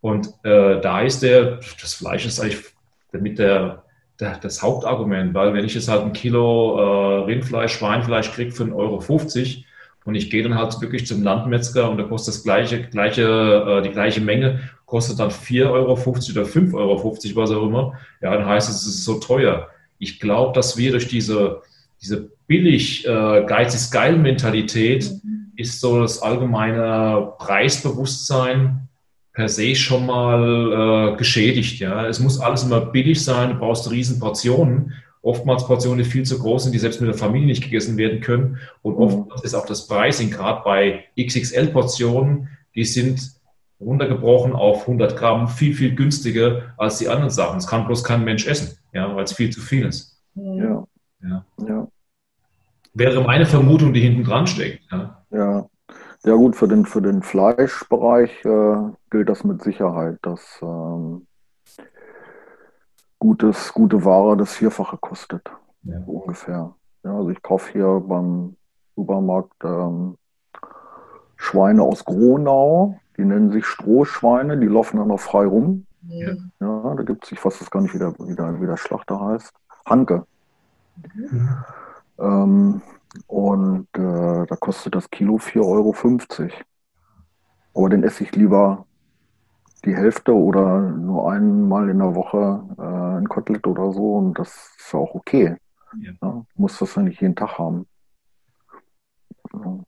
Und 0.00 0.28
äh, 0.42 0.80
da 0.80 1.02
ist 1.02 1.22
der, 1.22 1.60
das 1.80 1.94
Fleisch 1.94 2.26
ist 2.26 2.40
eigentlich 2.40 2.64
mit 3.12 3.38
der 3.38 3.84
das 4.18 4.62
Hauptargument, 4.62 5.32
weil 5.34 5.54
wenn 5.54 5.64
ich 5.64 5.74
jetzt 5.74 5.88
halt 5.88 6.02
ein 6.02 6.12
Kilo 6.12 6.76
äh, 6.78 7.24
Rindfleisch, 7.24 7.74
Schweinfleisch 7.74 8.32
kriege 8.32 8.50
für 8.50 8.64
1,50 8.64 8.74
Euro 8.74 9.00
und 10.08 10.14
ich 10.14 10.30
gehe 10.30 10.42
dann 10.42 10.54
halt 10.54 10.80
wirklich 10.80 11.06
zum 11.06 11.22
Landmetzger 11.22 11.90
und 11.90 11.98
da 11.98 12.04
kostet 12.04 12.34
das 12.34 12.42
gleiche, 12.42 12.80
gleiche, 12.84 13.22
äh, 13.22 13.82
die 13.82 13.90
gleiche 13.90 14.22
Menge, 14.22 14.60
kostet 14.86 15.18
dann 15.18 15.28
4,50 15.28 15.70
Euro 15.70 15.92
oder 15.92 16.00
5,50 16.00 16.74
Euro, 16.74 17.14
was 17.36 17.50
auch 17.50 17.66
immer, 17.66 17.92
ja, 18.22 18.34
dann 18.34 18.46
heißt 18.46 18.70
es, 18.70 18.86
es 18.86 18.86
ist 18.86 19.04
so 19.04 19.20
teuer. 19.20 19.68
Ich 19.98 20.18
glaube, 20.18 20.54
dass 20.54 20.78
wir 20.78 20.92
durch 20.92 21.08
diese, 21.08 21.60
diese 22.00 22.30
billig 22.46 23.06
äh, 23.06 23.44
Geiz 23.46 23.74
ist 23.74 23.90
geil 23.90 24.16
Mentalität 24.16 25.12
mhm. 25.22 25.52
ist 25.56 25.78
so 25.78 26.00
das 26.00 26.22
allgemeine 26.22 27.34
Preisbewusstsein 27.38 28.88
per 29.34 29.50
se 29.50 29.74
schon 29.74 30.06
mal 30.06 31.12
äh, 31.12 31.16
geschädigt. 31.18 31.80
Ja? 31.80 32.06
Es 32.06 32.18
muss 32.18 32.40
alles 32.40 32.62
immer 32.62 32.80
billig 32.80 33.22
sein, 33.22 33.50
du 33.50 33.58
brauchst 33.58 33.90
riesen 33.90 34.18
Portionen. 34.18 34.94
Oftmals 35.22 35.66
Portionen, 35.66 35.98
die 35.98 36.10
viel 36.10 36.24
zu 36.24 36.38
groß 36.38 36.64
sind, 36.64 36.72
die 36.72 36.78
selbst 36.78 37.00
mit 37.00 37.08
der 37.08 37.18
Familie 37.18 37.48
nicht 37.48 37.62
gegessen 37.62 37.96
werden 37.96 38.20
können. 38.20 38.58
Und 38.82 38.94
mhm. 38.94 39.02
oftmals 39.02 39.42
ist 39.44 39.54
auch 39.54 39.66
das 39.66 39.86
Pricing 39.86 40.30
gerade 40.30 40.62
bei 40.64 41.04
XXL-Portionen, 41.18 42.48
die 42.74 42.84
sind 42.84 43.38
runtergebrochen 43.80 44.52
auf 44.52 44.82
100 44.82 45.16
Gramm 45.16 45.48
viel, 45.48 45.74
viel 45.74 45.94
günstiger 45.94 46.74
als 46.76 46.98
die 46.98 47.08
anderen 47.08 47.30
Sachen. 47.30 47.58
Es 47.58 47.66
kann 47.66 47.86
bloß 47.86 48.02
kein 48.04 48.24
Mensch 48.24 48.46
essen, 48.46 48.76
ja, 48.92 49.14
weil 49.14 49.24
es 49.24 49.32
viel 49.32 49.50
zu 49.50 49.60
viel 49.60 49.86
ist. 49.86 50.20
Ja. 50.34 50.84
ja. 51.22 51.44
ja. 51.66 51.88
Wäre 52.94 53.22
meine 53.22 53.46
Vermutung, 53.46 53.92
die 53.92 54.00
hinten 54.00 54.24
dran 54.24 54.46
steckt. 54.46 54.82
Ja. 54.90 55.24
ja. 55.30 55.68
Ja 56.24 56.34
gut, 56.34 56.56
für 56.56 56.66
den, 56.66 56.84
für 56.84 57.00
den 57.00 57.22
Fleischbereich 57.22 58.44
äh, 58.44 58.92
gilt 59.10 59.28
das 59.28 59.44
mit 59.44 59.62
Sicherheit, 59.62 60.18
dass 60.22 60.58
ähm, 60.62 61.27
gutes, 63.18 63.72
gute 63.72 64.04
Ware 64.04 64.36
das 64.36 64.52
Vierfache 64.52 64.96
kostet. 64.96 65.50
Ja. 65.82 66.00
So 66.04 66.12
ungefähr. 66.12 66.74
Ja, 67.04 67.16
also 67.16 67.30
ich 67.30 67.42
kaufe 67.42 67.72
hier 67.72 68.02
beim 68.06 68.56
Supermarkt 68.96 69.64
ähm, 69.64 70.16
Schweine 71.36 71.82
aus 71.82 72.04
Gronau, 72.04 72.98
die 73.16 73.24
nennen 73.24 73.52
sich 73.52 73.64
Strohschweine, 73.64 74.58
die 74.58 74.66
laufen 74.66 74.98
dann 74.98 75.08
noch 75.08 75.20
frei 75.20 75.46
rum. 75.46 75.86
Ja, 76.02 76.34
ja 76.60 76.94
da 76.94 77.02
gibt 77.02 77.24
es, 77.24 77.32
ich 77.32 77.44
weiß 77.44 77.58
das 77.58 77.70
gar 77.70 77.80
nicht, 77.80 77.94
wie 77.94 77.98
der, 77.98 78.14
wie 78.18 78.34
der, 78.34 78.60
wie 78.60 78.66
der 78.66 78.76
Schlachter 78.76 79.20
heißt. 79.20 79.52
Hanke. 79.86 80.26
Mhm. 81.14 81.48
Ähm, 82.18 82.82
und 83.26 83.88
äh, 83.94 84.46
da 84.46 84.56
kostet 84.58 84.94
das 84.94 85.08
Kilo 85.10 85.36
4,50 85.36 85.62
Euro. 85.64 85.94
Aber 87.74 87.88
dann 87.88 88.02
esse 88.02 88.24
ich 88.24 88.34
lieber 88.34 88.86
die 89.84 89.94
Hälfte 89.94 90.34
oder 90.34 90.80
nur 90.80 91.30
einmal 91.30 91.88
in 91.88 91.98
der 91.98 92.14
Woche 92.14 92.62
äh, 92.78 93.18
ein 93.18 93.28
Kotelett 93.28 93.66
oder 93.66 93.92
so 93.92 94.16
und 94.16 94.38
das 94.38 94.74
ist 94.78 94.94
auch 94.94 95.14
okay. 95.14 95.56
Ja. 96.00 96.12
Ja, 96.22 96.44
muss 96.54 96.78
das 96.78 96.94
ja 96.94 97.02
nicht 97.02 97.20
jeden 97.20 97.34
Tag 97.34 97.58
haben. 97.58 97.86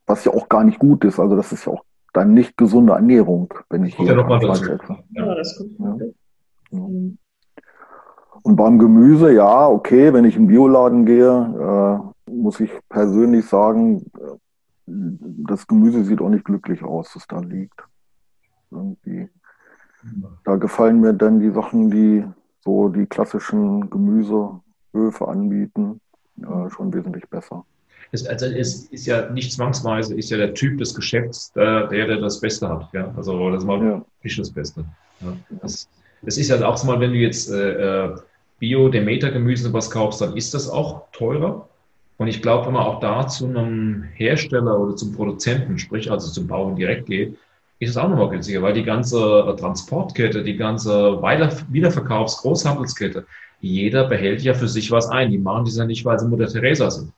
Was 0.05 0.25
ja 0.25 0.33
auch 0.33 0.49
gar 0.49 0.63
nicht 0.63 0.79
gut 0.79 1.03
ist. 1.03 1.19
Also 1.19 1.35
das 1.35 1.51
ist 1.51 1.65
ja 1.65 1.73
auch 1.73 1.83
dann 2.13 2.33
nicht 2.33 2.57
gesunde 2.57 2.93
Ernährung, 2.93 3.53
wenn 3.69 3.85
ich 3.85 3.95
hier 3.95 4.15
ja 4.15 4.39
Fleisch 4.39 4.61
esse. 4.61 4.97
Ja, 5.11 5.35
das 5.35 5.57
kommt 5.57 5.79
ja. 5.79 6.77
Mhm. 6.77 7.17
Und 8.43 8.55
beim 8.55 8.79
Gemüse, 8.79 9.31
ja, 9.31 9.67
okay, 9.67 10.13
wenn 10.13 10.25
ich 10.25 10.35
in 10.35 10.43
den 10.43 10.47
Bioladen 10.47 11.05
gehe, 11.05 12.11
äh, 12.27 12.31
muss 12.31 12.59
ich 12.59 12.71
persönlich 12.89 13.45
sagen, 13.45 14.09
das 14.85 15.67
Gemüse 15.67 16.03
sieht 16.03 16.21
auch 16.21 16.29
nicht 16.29 16.45
glücklich 16.45 16.83
aus, 16.83 17.13
das 17.13 17.27
da 17.27 17.39
liegt. 17.39 17.83
Irgendwie. 18.71 19.29
Da 20.43 20.55
gefallen 20.55 20.99
mir 20.99 21.13
dann 21.13 21.39
die 21.39 21.51
Sachen, 21.51 21.91
die 21.91 22.25
so 22.63 22.89
die 22.89 23.05
klassischen 23.05 23.89
Gemüsehöfe 23.89 25.27
anbieten, 25.27 25.99
äh, 26.41 26.69
schon 26.69 26.93
wesentlich 26.93 27.27
besser. 27.27 27.65
Es, 28.11 28.25
also 28.27 28.45
es 28.45 28.85
ist 28.87 29.05
ja 29.05 29.29
nicht 29.29 29.53
zwangsweise, 29.53 30.15
ist 30.15 30.29
ja 30.29 30.37
der 30.37 30.53
Typ 30.53 30.77
des 30.77 30.93
Geschäfts 30.93 31.53
der, 31.53 31.87
der, 31.87 32.19
das 32.19 32.39
Beste 32.39 32.67
hat. 32.67 32.89
Ja? 32.93 33.13
Also 33.15 33.49
das 33.51 33.63
ist 33.63 33.67
mal 33.67 33.83
ja. 33.83 34.05
nicht 34.23 34.37
das 34.37 34.51
Beste. 34.51 34.83
Ja. 35.21 35.33
Das, 35.61 35.87
das 36.21 36.37
ist 36.37 36.49
ja 36.49 36.63
auch 36.65 36.83
mal, 36.83 36.99
wenn 36.99 37.11
du 37.11 37.17
jetzt 37.17 37.49
äh, 37.51 38.05
äh 38.05 38.15
Bio-Demeter-Gemüse 38.59 39.73
was 39.73 39.89
kaufst, 39.89 40.21
dann 40.21 40.37
ist 40.37 40.53
das 40.53 40.69
auch 40.69 41.11
teurer. 41.13 41.67
Und 42.17 42.27
ich 42.27 42.43
glaube, 42.43 42.67
wenn 42.67 42.73
man 42.73 42.83
auch 42.85 42.99
da 42.99 43.27
zu 43.27 43.47
einem 43.47 44.03
Hersteller 44.03 44.79
oder 44.79 44.95
zum 44.95 45.13
Produzenten, 45.13 45.79
sprich 45.79 46.11
also 46.11 46.31
zum 46.31 46.45
Bauern 46.45 46.75
direkt 46.75 47.07
geht, 47.07 47.39
ist 47.81 47.89
es 47.89 47.97
auch 47.97 48.07
nochmal 48.07 48.29
günstiger, 48.29 48.61
weil 48.61 48.73
die 48.73 48.83
ganze 48.83 49.55
Transportkette, 49.59 50.43
die 50.43 50.55
ganze 50.55 50.91
Wiederverkaufs-, 50.91 52.37
Großhandelskette, 52.41 53.25
jeder 53.59 54.07
behält 54.07 54.43
ja 54.43 54.53
für 54.53 54.67
sich 54.67 54.91
was 54.91 55.09
ein. 55.09 55.31
Die 55.31 55.39
machen 55.39 55.65
das 55.65 55.77
ja 55.77 55.85
nicht, 55.85 56.05
weil 56.05 56.19
sie 56.19 56.27
Mutter 56.27 56.47
Teresa 56.47 56.91
sind. 56.91 57.11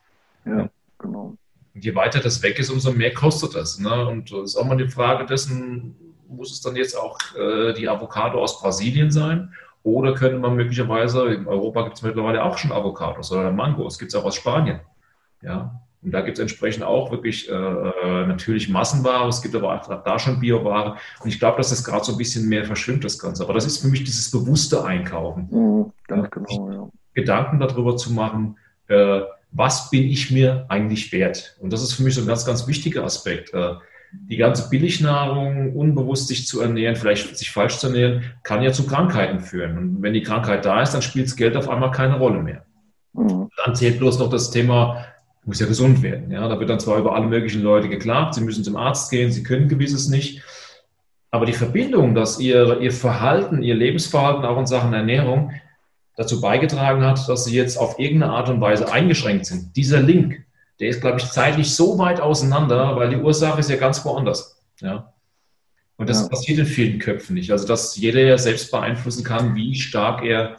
Ja, 0.46 0.70
genau. 1.00 1.36
Und 1.76 1.84
je 1.84 1.94
weiter 1.96 2.22
das 2.22 2.42
weg 2.44 2.60
ist, 2.60 2.70
umso 2.70 2.94
mehr 2.94 3.14
kostet 3.14 3.56
das. 3.56 3.78
Ne? 3.78 4.08
Und 4.08 4.32
das 4.32 4.52
ist 4.52 4.56
auch 4.56 4.64
mal 4.64 4.78
die 4.78 4.88
Frage 4.88 5.26
dessen, 5.26 5.96
muss 6.30 6.54
es 6.54 6.62
dann 6.62 6.78
jetzt 6.78 6.98
auch 6.98 7.20
äh, 7.36 7.74
die 7.74 7.90
Avocado 7.90 8.42
aus 8.42 8.62
Brasilien 8.62 9.12
sein? 9.12 9.54
Oder 9.84 10.14
könnte 10.14 10.40
man 10.40 10.56
möglicherweise, 10.56 11.28
in 11.28 11.46
Europa 11.46 11.84
gibt 11.84 11.98
es 11.98 12.04
mittlerweile 12.04 12.42
auch 12.42 12.58
schon 12.58 12.72
Avocados 12.72 13.34
oder 13.34 13.52
Mangos, 13.52 14.00
gibt 14.00 14.14
es 14.14 14.16
auch 14.16 14.24
aus 14.24 14.36
Spanien. 14.36 14.80
Ja, 15.42 15.82
und 16.04 16.12
da 16.12 16.22
gibt 16.22 16.38
es 16.38 16.42
entsprechend 16.42 16.84
auch 16.84 17.12
wirklich 17.12 17.50
äh, 17.50 17.54
äh, 17.54 18.28
natürlich 18.28 18.70
Massenware, 18.70 19.28
es 19.30 19.42
gibt 19.42 19.56
aber 19.56 19.74
auch 19.74 20.04
da 20.04 20.20
schon 20.20 20.40
Bioware. 20.40 20.98
Und 21.22 21.30
ich 21.30 21.40
glaube, 21.40 21.58
dass 21.58 21.70
das 21.70 21.84
gerade 21.84 22.04
so 22.04 22.12
ein 22.12 22.18
bisschen 22.18 22.50
mehr 22.50 22.66
verschwimmt, 22.66 23.04
das 23.04 23.18
Ganze. 23.18 23.44
Aber 23.44 23.54
das 23.54 23.66
ist 23.66 23.80
für 23.80 23.88
mich 23.88 24.04
dieses 24.04 24.30
bewusste 24.30 24.84
Einkaufen. 24.84 25.48
Mhm, 25.50 25.92
ganz 26.08 26.30
genau, 26.30 26.72
ja. 26.72 26.90
Gedanken 27.14 27.60
darüber 27.60 27.96
zu 27.96 28.12
machen, 28.12 28.58
äh, 28.88 29.22
was 29.52 29.90
bin 29.92 30.04
ich 30.04 30.32
mir 30.32 30.66
eigentlich 30.68 31.12
wert? 31.12 31.56
Und 31.60 31.72
das 31.72 31.84
ist 31.84 31.94
für 31.94 32.04
mich 32.04 32.16
so 32.16 32.22
ein 32.22 32.28
ganz, 32.28 32.46
ganz 32.46 32.68
wichtiger 32.68 33.04
Aspekt. 33.04 33.54
Äh, 33.54 33.76
die 34.12 34.38
ganze 34.38 34.70
Billignahrung 34.70 35.76
unbewusst 35.76 36.28
sich 36.28 36.48
zu 36.48 36.62
ernähren, 36.62 36.96
vielleicht 36.96 37.36
sich 37.38 37.50
falsch 37.50 37.78
zu 37.78 37.88
ernähren, 37.88 38.24
kann 38.44 38.62
ja 38.62 38.72
zu 38.72 38.86
Krankheiten 38.86 39.40
führen. 39.40 39.78
Und 39.78 40.02
wenn 40.02 40.14
die 40.14 40.22
Krankheit 40.22 40.66
da 40.66 40.82
ist, 40.82 40.94
dann 40.94 41.02
spielt 41.02 41.28
das 41.28 41.36
Geld 41.36 41.56
auf 41.56 41.70
einmal 41.70 41.92
keine 41.92 42.18
Rolle 42.18 42.42
mehr. 42.42 42.66
Mhm. 43.14 43.50
Dann 43.64 43.76
zählt 43.76 44.00
bloß 44.00 44.20
noch 44.20 44.30
das 44.30 44.52
Thema 44.52 45.06
muss 45.46 45.60
ja 45.60 45.66
gesund 45.66 46.02
werden. 46.02 46.32
Ja, 46.32 46.48
da 46.48 46.60
wird 46.60 46.70
dann 46.70 46.80
zwar 46.80 46.98
über 46.98 47.16
alle 47.16 47.28
möglichen 47.28 47.62
Leute 47.62 47.90
geklagt, 47.90 48.36
sie 48.36 48.42
müssen 48.42 48.64
zum 48.64 48.76
Arzt 48.76 49.12
gehen, 49.12 49.32
sie 49.32 49.44
können 49.44 49.68
gewisses 49.68 50.08
nicht. 50.08 50.42
Aber 51.32 51.46
die 51.46 51.54
Verbindung, 51.54 52.14
dass 52.14 52.40
ihr, 52.40 52.80
ihr 52.80 52.92
Verhalten, 52.92 53.64
ihr 53.64 53.76
Lebensverhalten 53.76 54.46
auch 54.46 54.60
in 54.60 54.68
Sachen 54.68 54.94
Ernährung 54.94 55.52
dazu 56.16 56.40
beigetragen 56.40 57.04
hat, 57.04 57.28
dass 57.28 57.46
sie 57.46 57.56
jetzt 57.56 57.78
auf 57.78 57.98
irgendeine 57.98 58.34
Art 58.34 58.50
und 58.50 58.62
Weise 58.62 58.92
eingeschränkt 58.92 59.48
sind. 59.48 59.76
Dieser 59.76 60.00
Link, 60.00 60.46
der 60.80 60.90
ist, 60.90 61.02
glaube 61.02 61.18
ich, 61.18 61.26
zeitlich 61.26 61.74
so 61.76 61.98
weit 61.98 62.22
auseinander, 62.22 62.96
weil 62.96 63.10
die 63.10 63.16
Ursache 63.18 63.60
ist 63.60 63.70
ja 63.70 63.78
ganz 63.78 64.06
woanders. 64.06 64.62
Ja. 64.80 65.14
Und 65.98 66.10
das 66.10 66.22
ja. 66.22 66.28
passiert 66.28 66.60
in 66.60 66.66
vielen 66.66 67.00
Köpfen 67.00 67.36
nicht. 67.36 67.52
Also, 67.52 67.68
dass 67.68 67.96
jeder 67.98 68.22
ja 68.22 68.38
selbst 68.38 68.72
beeinflussen 68.72 69.24
kann, 69.24 69.56
wie 69.56 69.76
stark 69.76 70.24
er 70.24 70.58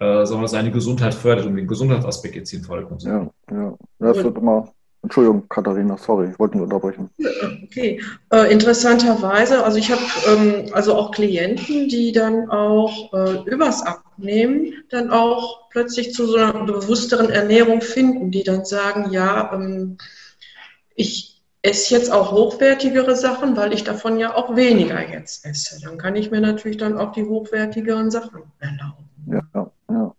äh, 0.00 0.24
sondern 0.26 0.48
seine 0.48 0.70
Gesundheit 0.70 1.14
fördert 1.14 1.46
und 1.46 1.56
den 1.56 1.66
Gesundheitsaspekt 1.66 2.36
jetzt 2.36 2.50
hier 2.50 2.62
folgt. 2.62 2.90
Und 2.90 3.00
so. 3.00 3.08
Ja, 3.08 3.30
ja. 3.50 3.74
Das 3.98 4.22
wird 4.22 4.36
immer. 4.36 4.72
Entschuldigung, 5.02 5.48
Katharina, 5.48 5.96
sorry, 5.96 6.30
ich 6.32 6.38
wollte 6.40 6.56
nur 6.56 6.64
unterbrechen. 6.64 7.08
Okay, 7.64 8.02
äh, 8.32 8.52
interessanterweise, 8.52 9.64
also 9.64 9.78
ich 9.78 9.92
habe 9.92 10.02
ähm, 10.28 10.66
also 10.72 10.96
auch 10.96 11.12
Klienten, 11.12 11.88
die 11.88 12.10
dann 12.10 12.50
auch 12.50 13.12
äh, 13.12 13.48
übers 13.48 13.82
Abnehmen 13.82 14.74
dann 14.90 15.10
auch 15.10 15.70
plötzlich 15.70 16.12
zu 16.12 16.26
so 16.26 16.36
einer 16.36 16.64
bewussteren 16.64 17.30
Ernährung 17.30 17.80
finden, 17.80 18.32
die 18.32 18.42
dann 18.42 18.64
sagen, 18.64 19.12
ja, 19.12 19.52
ähm, 19.54 19.98
ich 20.96 21.42
esse 21.62 21.94
jetzt 21.94 22.10
auch 22.10 22.32
hochwertigere 22.32 23.14
Sachen, 23.14 23.56
weil 23.56 23.72
ich 23.72 23.84
davon 23.84 24.18
ja 24.18 24.34
auch 24.34 24.56
weniger 24.56 25.08
jetzt 25.08 25.46
esse. 25.46 25.80
Dann 25.80 25.96
kann 25.96 26.16
ich 26.16 26.30
mir 26.30 26.40
natürlich 26.40 26.76
dann 26.76 26.98
auch 26.98 27.12
die 27.12 27.24
hochwertigeren 27.24 28.10
Sachen 28.10 28.42
erlauben. 28.58 29.08
Ja, 29.30 29.70
ja. 29.90 30.14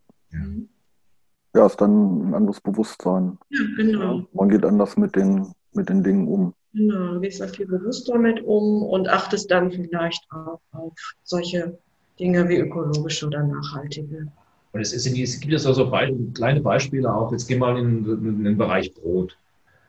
Ja, 1.55 1.65
ist 1.65 1.81
dann 1.81 2.29
ein 2.29 2.33
anderes 2.35 2.61
Bewusstsein. 2.61 3.39
Ja, 3.49 3.59
genau. 3.75 4.23
Man 4.33 4.49
geht 4.49 4.63
anders 4.63 4.97
mit 4.97 5.15
den, 5.15 5.53
mit 5.73 5.89
den 5.89 6.03
Dingen 6.03 6.27
um. 6.27 6.53
Genau, 6.73 7.13
du 7.13 7.21
gehst 7.21 7.41
da 7.41 7.47
viel 7.47 7.65
bewusster 7.65 8.19
mit 8.19 8.43
um 8.43 8.83
und 8.83 9.09
achtest 9.09 9.49
dann 9.49 9.71
vielleicht 9.71 10.23
auch 10.31 10.59
auf 10.71 10.93
solche 11.23 11.79
Dinge 12.19 12.47
wie 12.47 12.57
ökologische 12.57 13.25
oder 13.25 13.43
nachhaltige. 13.43 14.27
Und 14.71 14.81
es, 14.81 14.93
ist, 14.93 15.07
es 15.07 15.39
gibt 15.39 15.51
jetzt 15.51 15.65
also 15.65 15.91
kleine 16.33 16.61
Beispiele 16.61 17.11
auch. 17.11 17.31
Jetzt 17.31 17.47
geh 17.47 17.57
mal 17.57 17.77
in, 17.79 18.05
in, 18.05 18.43
den 18.43 18.57
Bereich 18.57 18.93
Brot. 18.93 19.35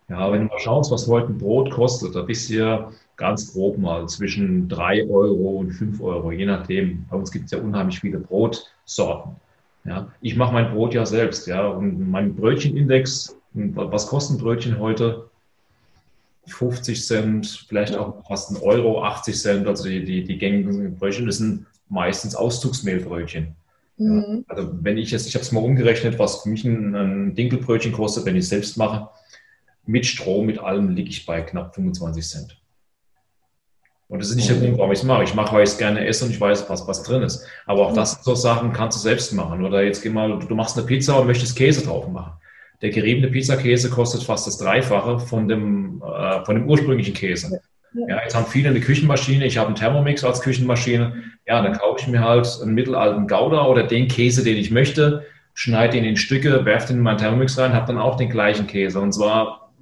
Ja, 0.09 0.33
wenn 0.33 0.43
du 0.43 0.47
mal 0.47 0.59
schaust, 0.59 0.91
was 0.91 1.07
heute 1.07 1.29
ein 1.29 1.39
Brot 1.39 1.71
kostet, 1.71 2.15
da 2.15 2.23
bist 2.23 2.49
du 2.49 2.55
ja 2.55 2.91
ganz 3.17 3.53
grob 3.53 3.77
mal 3.77 4.09
zwischen 4.09 4.69
3 4.69 5.07
Euro 5.09 5.59
und 5.59 5.73
5 5.73 6.01
Euro, 6.01 6.33
je 6.33 6.47
nachdem. 6.47 7.05
Bei 7.11 7.17
uns 7.17 7.31
gibt 7.31 7.45
es 7.45 7.51
ja 7.51 7.59
unheimlich 7.59 8.01
viele 8.01 8.19
Brotsorten. 8.19 9.37
Ja, 9.85 10.13
ich 10.21 10.37
mache 10.37 10.53
mein 10.53 10.73
Brot 10.73 10.95
ja 10.95 11.07
selbst, 11.07 11.47
ja, 11.47 11.67
und 11.67 12.11
mein 12.11 12.35
Brötchenindex, 12.35 13.37
was 13.53 14.07
kosten 14.07 14.39
Brötchen 14.39 14.79
heute? 14.79 15.31
50 16.47 17.07
Cent, 17.07 17.65
vielleicht 17.69 17.97
auch 17.97 18.27
fast 18.27 18.51
ein 18.51 18.57
Euro, 18.57 19.03
80 19.03 19.37
Cent, 19.37 19.67
also 19.67 19.89
die, 19.89 20.05
die, 20.05 20.25
die 20.25 20.39
gängigen 20.39 20.97
Brötchen, 20.97 21.27
das 21.27 21.39
sind 21.39 21.67
meistens 21.89 22.35
Auszugsmehlbrötchen. 22.35 23.55
Mhm. 23.97 24.45
Ja, 24.49 24.55
also 24.55 24.71
wenn 24.81 24.99
ich 24.99 25.11
jetzt, 25.11 25.27
ich 25.27 25.35
habe 25.35 25.45
es 25.45 25.53
mal 25.53 25.63
umgerechnet, 25.63 26.19
was 26.19 26.43
für 26.43 26.49
mich 26.49 26.65
ein, 26.65 26.95
ein 26.95 27.35
Dinkelbrötchen 27.35 27.93
kostet, 27.93 28.25
wenn 28.25 28.37
ich 28.37 28.45
es 28.45 28.49
selbst 28.49 28.77
mache, 28.77 29.09
mit 29.87 30.07
Strom, 30.07 30.47
mit 30.47 30.59
allem 30.59 30.91
liege 30.91 31.11
ich 31.11 31.27
bei 31.27 31.43
knapp 31.43 31.75
25 31.75 32.25
Cent. 32.25 32.60
Und 34.11 34.21
das 34.21 34.31
ist 34.31 34.37
nicht 34.37 34.51
der 34.51 34.57
Grund, 34.57 34.77
warum 34.77 34.91
ich 34.91 34.99
es 34.99 35.05
mache. 35.05 35.23
Ich 35.23 35.35
mache, 35.35 35.55
weil 35.55 35.63
ich 35.63 35.71
es 35.71 35.79
gerne 35.79 36.05
esse 36.05 36.25
und 36.25 36.33
ich 36.33 36.41
weiß, 36.41 36.69
was, 36.69 36.87
was 36.89 37.05
drin 37.05 37.23
ist. 37.23 37.47
Aber 37.65 37.87
auch 37.87 37.95
das 37.95 38.13
sind 38.13 38.25
so 38.25 38.35
Sachen 38.35 38.73
kannst 38.73 38.99
du 38.99 39.01
selbst 39.01 39.33
machen. 39.33 39.65
Oder 39.65 39.85
jetzt 39.85 40.03
geh 40.03 40.11
mal, 40.11 40.37
du 40.37 40.55
machst 40.57 40.77
eine 40.77 40.85
Pizza 40.85 41.21
und 41.21 41.29
möchtest 41.29 41.57
Käse 41.57 41.87
drauf 41.87 42.09
machen. 42.09 42.33
Der 42.83 42.91
geriebene 42.91 43.29
Pizzakäse 43.29 43.89
kostet 43.89 44.25
fast 44.25 44.49
das 44.49 44.59
Dreifache 44.59 45.21
von 45.21 45.47
dem, 45.47 46.03
äh, 46.03 46.45
von 46.45 46.57
dem 46.57 46.69
ursprünglichen 46.69 47.15
Käse. 47.15 47.61
Ja, 48.09 48.21
jetzt 48.23 48.35
haben 48.35 48.47
viele 48.47 48.71
eine 48.71 48.81
Küchenmaschine, 48.81 49.47
ich 49.47 49.59
habe 49.59 49.69
einen 49.69 49.77
Thermomix 49.77 50.25
als 50.25 50.41
Küchenmaschine. 50.41 51.23
Ja, 51.47 51.63
dann 51.63 51.75
kaufe 51.75 52.01
ich 52.01 52.09
mir 52.09 52.21
halt 52.21 52.49
einen 52.63 52.75
mittelalten 52.75 53.29
Gouda 53.29 53.67
oder 53.67 53.85
den 53.85 54.09
Käse, 54.09 54.43
den 54.43 54.57
ich 54.57 54.73
möchte, 54.73 55.25
schneide 55.55 55.99
ihn 55.99 56.05
in 56.05 56.17
Stücke, 56.17 56.65
werfe 56.65 56.89
den 56.89 56.99
in 56.99 57.03
meinen 57.03 57.19
Thermomix 57.19 57.57
rein, 57.59 57.75
habe 57.75 57.87
dann 57.87 57.99
auch 57.99 58.17
den 58.17 58.31
gleichen 58.31 58.67
Käse. 58.67 59.01
Und 59.01 59.13
zwar 59.13 59.73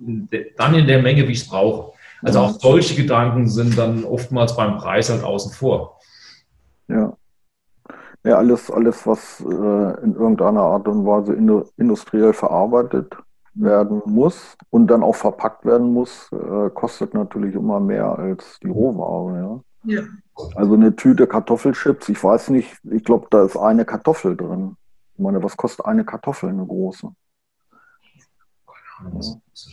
dann 0.56 0.74
in 0.74 0.86
der 0.86 1.02
Menge, 1.02 1.28
wie 1.28 1.32
ich 1.32 1.40
es 1.40 1.48
brauche. 1.48 1.92
Also 2.22 2.40
auch 2.40 2.50
solche 2.58 2.94
Gedanken 3.00 3.48
sind 3.48 3.78
dann 3.78 4.04
oftmals 4.04 4.56
beim 4.56 4.76
Preis 4.76 5.10
halt 5.10 5.22
außen 5.22 5.52
vor. 5.52 5.98
Ja. 6.88 7.16
Ja, 8.24 8.36
alles, 8.36 8.70
alles 8.70 9.06
was 9.06 9.40
äh, 9.40 9.44
in 10.04 10.14
irgendeiner 10.14 10.62
Art 10.62 10.88
und 10.88 11.06
Weise 11.06 11.34
industriell 11.76 12.32
verarbeitet 12.32 13.16
werden 13.54 14.02
muss 14.06 14.56
und 14.70 14.88
dann 14.88 15.02
auch 15.02 15.14
verpackt 15.14 15.64
werden 15.64 15.92
muss, 15.92 16.28
äh, 16.32 16.70
kostet 16.70 17.14
natürlich 17.14 17.54
immer 17.54 17.80
mehr 17.80 18.18
als 18.18 18.58
die 18.62 18.68
Rohware. 18.68 19.62
Ja? 19.84 19.96
ja. 19.96 20.02
Also 20.54 20.74
eine 20.74 20.94
Tüte 20.94 21.26
Kartoffelchips, 21.26 22.08
ich 22.08 22.22
weiß 22.22 22.50
nicht, 22.50 22.76
ich 22.90 23.04
glaube, 23.04 23.26
da 23.30 23.44
ist 23.44 23.56
eine 23.56 23.84
Kartoffel 23.84 24.36
drin. 24.36 24.76
Ich 25.14 25.20
meine, 25.20 25.42
was 25.42 25.56
kostet 25.56 25.86
eine 25.86 26.04
Kartoffel, 26.04 26.50
eine 26.50 26.66
große? 26.66 27.08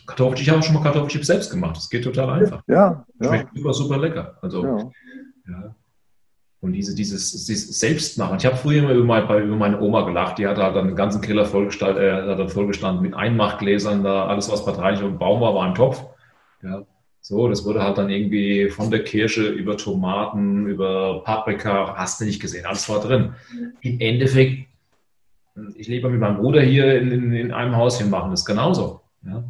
Kartoffel, 0.06 0.40
ich 0.40 0.50
habe 0.50 0.62
schon 0.64 0.76
mal 0.76 0.84
Kartoffelchips 0.84 1.28
selbst 1.28 1.52
gemacht. 1.52 1.76
Das 1.78 1.90
geht 1.90 2.04
total 2.04 2.30
einfach. 2.30 2.62
Ja. 2.68 3.06
Schmeckt 3.22 3.50
ja. 3.54 3.62
super, 3.62 3.74
super 3.74 3.98
lecker. 3.98 4.38
Also, 4.42 4.64
ja. 4.64 4.92
ja. 5.48 5.76
Und 6.62 6.74
diese, 6.74 6.96
dieses, 6.96 7.46
dieses 7.46 7.80
Selbstmachen. 7.80 8.38
Ich 8.38 8.46
habe 8.46 8.56
früher 8.56 8.84
immer 8.84 8.92
über, 8.92 9.06
meine, 9.06 9.38
über 9.44 9.56
meine 9.56 9.80
Oma 9.80 10.02
gelacht. 10.02 10.38
Die 10.38 10.48
hat 10.48 10.58
halt 10.58 10.76
dann 10.76 10.88
einen 10.88 10.96
ganzen 10.96 11.22
Keller 11.22 11.46
vollgestanden, 11.46 12.04
äh, 12.04 12.50
vollgestanden 12.50 13.04
mit 13.04 13.14
Einmachgläsern. 13.14 14.04
Da 14.04 14.26
alles, 14.26 14.52
was 14.52 14.66
Parteilich 14.66 15.04
und 15.04 15.20
Baum 15.20 15.42
war, 15.42 15.54
war 15.54 15.66
ein 15.66 15.76
Topf. 15.76 16.04
Ja. 16.64 16.84
So, 17.28 17.48
das 17.48 17.66
wurde 17.66 17.82
halt 17.82 17.98
dann 17.98 18.12
irgendwie 18.12 18.70
von 18.70 18.92
der 18.92 19.04
Kirsche 19.04 19.48
über 19.48 19.78
Tomaten, 19.78 20.68
über 20.68 21.24
Paprika, 21.24 21.96
hast 21.98 22.22
du 22.22 22.26
nicht 22.26 22.40
gesehen, 22.40 22.68
alles 22.68 22.88
war 22.88 23.00
drin. 23.00 23.34
Im 23.82 24.00
Endeffekt, 24.00 24.68
ich 25.76 25.88
lebe 25.88 26.08
mit 26.10 26.20
meinem 26.20 26.38
Bruder 26.38 26.62
hier 26.62 27.00
in, 27.02 27.12
in, 27.12 27.34
in 27.34 27.52
einem 27.52 27.76
Haus, 27.76 28.00
wir 28.00 28.06
machen 28.06 28.30
das 28.30 28.46
genauso. 28.46 29.02
Ja? 29.26 29.44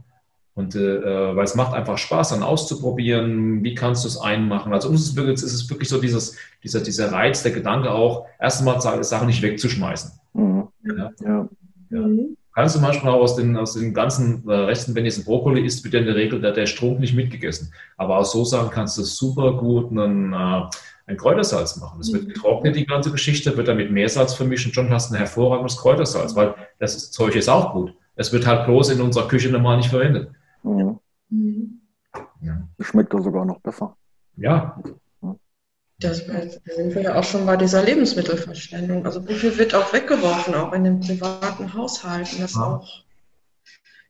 Und 0.55 0.73
äh, 0.73 0.95
äh, 0.95 1.35
weil 1.35 1.43
es 1.43 1.55
macht 1.55 1.73
einfach 1.73 1.97
Spaß, 1.97 2.29
dann 2.29 2.41
auszuprobieren, 2.41 3.61
wie 3.63 3.75
kannst 3.75 4.05
du 4.05 4.07
es 4.07 4.17
einmachen. 4.17 4.73
Also 4.73 4.87
uns 4.87 5.01
ist 5.01 5.09
es 5.09 5.15
wirklich, 5.17 5.35
ist 5.35 5.43
es 5.43 5.69
wirklich 5.69 5.89
so 5.89 5.99
dieses, 5.99 6.37
dieser, 6.63 6.79
dieser 6.79 7.11
Reiz, 7.11 7.43
der 7.43 7.51
Gedanke 7.51 7.91
auch, 7.91 8.25
erstmal 8.39 8.81
Sachen 9.03 9.27
nicht 9.27 9.41
wegzuschmeißen. 9.41 10.11
Mhm. 10.33 10.67
Ja? 10.85 11.11
Ja. 11.21 11.49
ja. 11.89 11.99
Mhm. 11.99 12.37
Kannst 12.53 12.77
du 12.77 12.79
manchmal 12.79 13.13
auch 13.13 13.19
aus 13.19 13.35
den, 13.35 13.57
aus 13.57 13.73
den 13.73 13.93
ganzen 13.93 14.47
äh, 14.47 14.53
Resten, 14.53 14.95
wenn 14.95 15.03
jetzt 15.03 15.17
ein 15.17 15.25
Brokkoli 15.25 15.65
isst, 15.65 15.83
wird 15.83 15.93
ja 15.93 15.99
in 15.99 16.05
der 16.05 16.15
Regel 16.15 16.39
der, 16.39 16.53
der 16.53 16.67
Strunk 16.67 17.01
nicht 17.01 17.13
mitgegessen. 17.13 17.73
Aber 17.97 18.17
aus 18.17 18.31
so 18.31 18.45
Sachen 18.45 18.69
kannst 18.69 18.97
du 18.97 19.03
super 19.03 19.57
gut 19.57 19.91
einen, 19.91 20.31
äh, 20.31 20.61
ein 21.07 21.17
Kräutersalz 21.17 21.75
machen. 21.75 21.99
Es 21.99 22.13
wird 22.13 22.23
mhm. 22.23 22.27
getrocknet, 22.29 22.77
die 22.77 22.85
ganze 22.85 23.11
Geschichte, 23.11 23.57
wird 23.57 23.67
dann 23.67 23.75
mit 23.75 23.91
Meersalz 23.91 24.33
vermischen, 24.35 24.73
schon 24.73 24.89
hast 24.89 25.09
du 25.11 25.15
ein 25.15 25.17
hervorragendes 25.17 25.75
Kräutersalz, 25.75 26.33
weil 26.33 26.55
das 26.79 27.11
Zeug 27.11 27.35
ist 27.35 27.49
auch 27.49 27.73
gut. 27.73 27.93
Es 28.15 28.31
wird 28.31 28.47
halt 28.47 28.65
bloß 28.65 28.89
in 28.91 29.01
unserer 29.01 29.27
Küche 29.27 29.49
normal 29.49 29.77
nicht 29.77 29.89
verwendet. 29.89 30.31
Mhm. 30.63 30.99
Ja. 32.41 32.67
Schmeckt 32.79 33.13
da 33.13 33.21
sogar 33.21 33.45
noch 33.45 33.59
besser. 33.59 33.95
Ja. 34.37 34.81
Das, 35.99 36.25
da 36.27 36.41
sind 36.75 36.93
wir 36.93 37.01
ja 37.01 37.15
auch 37.15 37.23
schon 37.23 37.45
bei 37.45 37.55
dieser 37.55 37.83
Lebensmittelverschwendung. 37.83 39.05
Also 39.05 39.25
wie 39.27 39.33
viel 39.33 39.57
wird 39.57 39.73
auch 39.73 39.93
weggeworfen, 39.93 40.53
auch 40.53 40.73
in 40.73 40.83
den 40.83 40.99
privaten 40.99 41.73
Haushalten, 41.73 42.41
dass 42.41 42.55
ja. 42.55 42.61
auch 42.61 43.05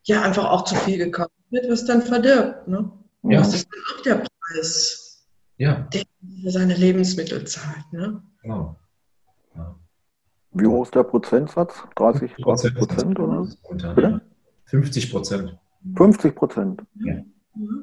ja 0.03 0.21
einfach 0.23 0.45
auch 0.45 0.63
zu 0.63 0.75
viel 0.75 0.97
gekauft 0.97 1.31
wird, 1.51 1.69
was 1.69 1.85
dann 1.85 2.01
verdirbt. 2.01 2.67
Ne? 2.67 2.91
Ja. 3.23 3.39
Das 3.39 3.53
ist 3.53 3.67
dann 3.71 3.81
auch 3.97 4.01
der 4.03 4.15
Preis, 4.15 5.27
ja. 5.57 5.87
den 5.93 6.03
für 6.41 6.51
seine 6.51 6.75
Lebensmittel 6.75 7.45
zahlt. 7.45 7.91
Ne? 7.91 8.21
Genau. 8.41 8.79
Ja. 9.55 9.75
Wie 10.55 10.67
hoch 10.67 10.85
ist 10.85 10.95
der 10.95 11.03
Prozentsatz? 11.03 11.83
30 11.95 12.37
Prozent 12.37 13.19
oder? 13.19 13.47
50 14.65 15.11
Prozent. 15.11 15.57
50 15.95 16.35
Prozent. 16.35 16.83
Ja. 16.95 17.15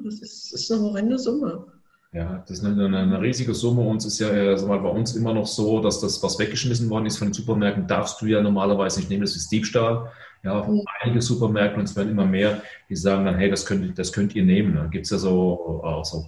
das 0.03 0.15
ist, 0.15 0.53
ist 0.53 0.71
eine 0.71 0.81
horrende 0.81 1.19
Summe. 1.19 1.65
Ja, 2.13 2.43
das 2.47 2.59
ist 2.59 2.65
eine, 2.65 2.85
eine, 2.85 2.97
eine, 2.97 3.21
riesige 3.21 3.53
Summe. 3.53 3.81
Uns 3.81 4.05
ist 4.05 4.19
ja 4.19 4.29
äh, 4.29 4.61
mal, 4.65 4.79
bei 4.79 4.89
uns 4.89 5.15
immer 5.15 5.33
noch 5.33 5.45
so, 5.45 5.81
dass 5.81 5.99
das, 5.99 6.21
was 6.21 6.37
weggeschmissen 6.39 6.89
worden 6.89 7.05
ist 7.05 7.17
von 7.17 7.27
den 7.27 7.33
Supermärkten, 7.33 7.87
darfst 7.87 8.21
du 8.21 8.25
ja 8.25 8.41
normalerweise 8.41 8.99
nicht 8.99 9.09
nehmen. 9.09 9.21
Das 9.21 9.35
ist 9.35 9.51
Diebstahl. 9.51 10.11
Ja, 10.43 10.63
mhm. 10.63 10.81
einige 11.01 11.21
Supermärkte, 11.21 11.79
und 11.79 11.85
es 11.85 11.95
werden 11.95 12.11
immer 12.11 12.25
mehr, 12.25 12.61
die 12.89 12.95
sagen 12.95 13.25
dann, 13.25 13.35
hey, 13.35 13.49
das 13.49 13.65
könnt, 13.65 13.97
das 13.97 14.11
könnt 14.11 14.35
ihr 14.35 14.43
nehmen. 14.43 14.75
Dann 14.75 14.89
gibt 14.89 15.05
es 15.05 15.11
ja 15.11 15.17
so, 15.17 15.81
auch 15.83 16.05
so 16.05 16.25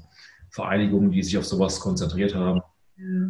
Vereinigungen, 0.49 1.11
die 1.11 1.21
sich 1.21 1.37
auf 1.37 1.45
sowas 1.45 1.79
konzentriert 1.79 2.33
haben. 2.33 2.61
Ja. 2.97 3.27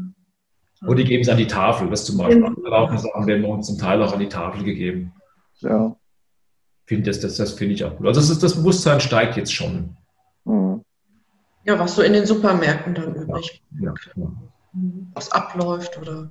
Und 0.88 0.98
die 0.98 1.04
geben 1.04 1.22
es 1.22 1.30
an 1.30 1.38
die 1.38 1.48
Tafel. 1.48 1.90
Das 1.90 2.06
zum 2.06 2.18
Beispiel. 2.18 2.44
Andere 2.44 2.70
Laufen 2.70 2.98
sagen, 2.98 3.28
werden 3.28 3.42
wir 3.42 3.50
uns 3.50 3.68
zum 3.68 3.78
Teil 3.78 4.02
auch 4.02 4.14
an 4.14 4.20
die 4.20 4.30
Tafel 4.30 4.64
gegeben. 4.64 5.14
Ja. 5.60 5.96
Find 6.86 7.08
das 7.08 7.20
das, 7.20 7.38
das 7.38 7.54
finde 7.54 7.74
ich 7.74 7.84
auch 7.84 7.98
gut. 7.98 8.08
Also 8.08 8.20
das, 8.20 8.30
ist, 8.30 8.44
das 8.44 8.56
Bewusstsein 8.56 9.00
steigt 9.00 9.38
jetzt 9.38 9.54
schon. 9.54 9.96
Mhm. 10.44 10.82
Ja, 11.64 11.80
was 11.80 11.96
so 11.96 12.04
in 12.04 12.14
den 12.14 12.26
Supermärkten 12.28 12.94
dann 12.94 13.16
übrig 13.16 13.64
ja, 13.80 13.92
ja, 14.16 14.32
was 15.14 15.32
abläuft 15.32 16.00
oder. 16.00 16.30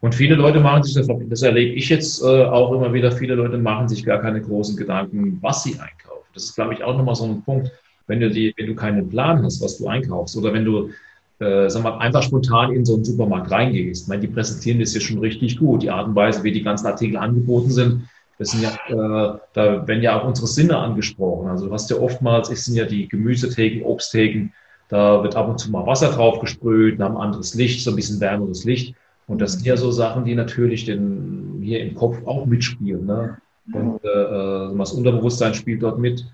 Und 0.00 0.14
viele 0.14 0.34
Leute 0.34 0.60
machen 0.60 0.82
sich, 0.82 0.94
das, 0.94 1.06
das 1.28 1.42
erlebe 1.42 1.74
ich 1.74 1.88
jetzt 1.88 2.22
äh, 2.22 2.44
auch 2.44 2.72
immer 2.72 2.92
wieder, 2.92 3.12
viele 3.12 3.34
Leute 3.34 3.56
machen 3.58 3.88
sich 3.88 4.04
gar 4.04 4.20
keine 4.20 4.40
großen 4.40 4.76
Gedanken, 4.76 5.38
was 5.42 5.62
sie 5.62 5.78
einkaufen. 5.78 6.26
Das 6.34 6.44
ist, 6.44 6.54
glaube 6.54 6.74
ich, 6.74 6.82
auch 6.82 6.96
nochmal 6.96 7.14
so 7.14 7.24
ein 7.24 7.42
Punkt, 7.42 7.70
wenn 8.08 8.20
du, 8.20 8.30
die, 8.30 8.52
wenn 8.56 8.66
du 8.66 8.74
keinen 8.74 9.08
Plan 9.08 9.42
hast, 9.44 9.62
was 9.62 9.78
du 9.78 9.86
einkaufst 9.86 10.36
oder 10.36 10.52
wenn 10.52 10.64
du 10.64 10.90
äh, 11.38 11.68
sag 11.68 11.82
mal, 11.82 11.98
einfach 11.98 12.22
spontan 12.22 12.72
in 12.72 12.84
so 12.84 12.94
einen 12.94 13.04
Supermarkt 13.04 13.50
reingehst. 13.50 14.04
Ich 14.04 14.08
meine, 14.08 14.22
die 14.22 14.28
präsentieren 14.28 14.80
das 14.80 14.94
ja 14.94 15.00
schon 15.00 15.18
richtig 15.18 15.58
gut. 15.58 15.82
Die 15.82 15.90
Art 15.90 16.08
und 16.08 16.14
Weise, 16.14 16.42
wie 16.42 16.52
die 16.52 16.62
ganzen 16.62 16.86
Artikel 16.86 17.16
angeboten 17.16 17.70
sind, 17.70 18.08
das 18.38 18.50
sind 18.50 18.62
ja, 18.62 18.70
äh, 18.88 19.38
da 19.54 19.86
werden 19.86 20.02
ja 20.02 20.20
auch 20.20 20.26
unsere 20.26 20.46
Sinne 20.46 20.76
angesprochen. 20.76 21.48
Also 21.48 21.66
du 21.66 21.72
hast 21.72 21.90
ja 21.90 21.96
oftmals, 21.96 22.50
es 22.50 22.64
sind 22.64 22.76
ja 22.76 22.84
die 22.84 23.08
Gemüsetheken, 23.08 23.84
Obstheken, 23.84 24.50
da 24.88 25.22
wird 25.22 25.34
ab 25.36 25.48
und 25.48 25.58
zu 25.58 25.70
mal 25.70 25.86
Wasser 25.86 26.10
drauf 26.10 26.38
gesprüht, 26.40 27.00
ein 27.00 27.16
anderes 27.16 27.54
Licht, 27.54 27.82
so 27.82 27.90
ein 27.90 27.96
bisschen 27.96 28.20
wärmeres 28.20 28.64
Licht. 28.64 28.94
Und 29.26 29.40
das 29.40 29.54
sind 29.54 29.66
ja 29.66 29.76
so 29.76 29.90
Sachen, 29.90 30.24
die 30.24 30.34
natürlich 30.34 30.84
den, 30.84 31.60
hier 31.60 31.80
im 31.80 31.94
Kopf 31.94 32.24
auch 32.26 32.46
mitspielen. 32.46 33.06
Ne? 33.06 33.38
Und 33.72 34.04
äh, 34.04 34.08
äh 34.08 34.78
das 34.78 34.92
Unterbewusstsein 34.92 35.54
spielt 35.54 35.82
dort 35.82 35.98
mit. 35.98 36.24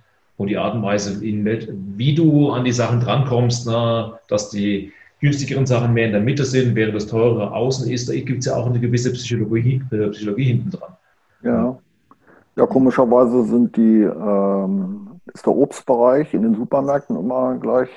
Und 0.42 0.49
die 0.49 0.56
Art 0.56 0.75
und 0.75 0.82
Weise, 0.82 1.20
wie 1.20 2.14
du 2.16 2.50
an 2.50 2.64
die 2.64 2.72
Sachen 2.72 2.99
drankommst, 2.99 3.68
ne? 3.68 4.12
dass 4.26 4.50
die 4.50 4.92
günstigeren 5.20 5.66
Sachen 5.66 5.94
mehr 5.94 6.06
in 6.06 6.12
der 6.12 6.20
Mitte 6.20 6.44
sind, 6.44 6.75
während 6.75 6.96
das 6.96 7.06
teurere 7.06 7.52
außen 7.52 7.88
ist, 7.88 8.08
da 8.08 8.14
gibt 8.14 8.40
es 8.40 8.46
ja 8.46 8.56
auch 8.56 8.66
eine 8.66 8.80
gewisse 8.80 9.12
Psychologie, 9.12 9.80
äh, 9.92 10.08
Psychologie 10.08 10.44
hinten 10.44 10.70
dran. 10.70 10.96
Ja. 11.42 11.78
Ja, 12.56 12.66
komischerweise 12.66 13.44
sind 13.44 13.76
die, 13.76 14.02
ähm, 14.02 15.20
ist 15.32 15.46
der 15.46 15.54
Obstbereich 15.54 16.34
in 16.34 16.42
den 16.42 16.56
Supermärkten 16.56 17.16
immer 17.16 17.54
gleich 17.54 17.88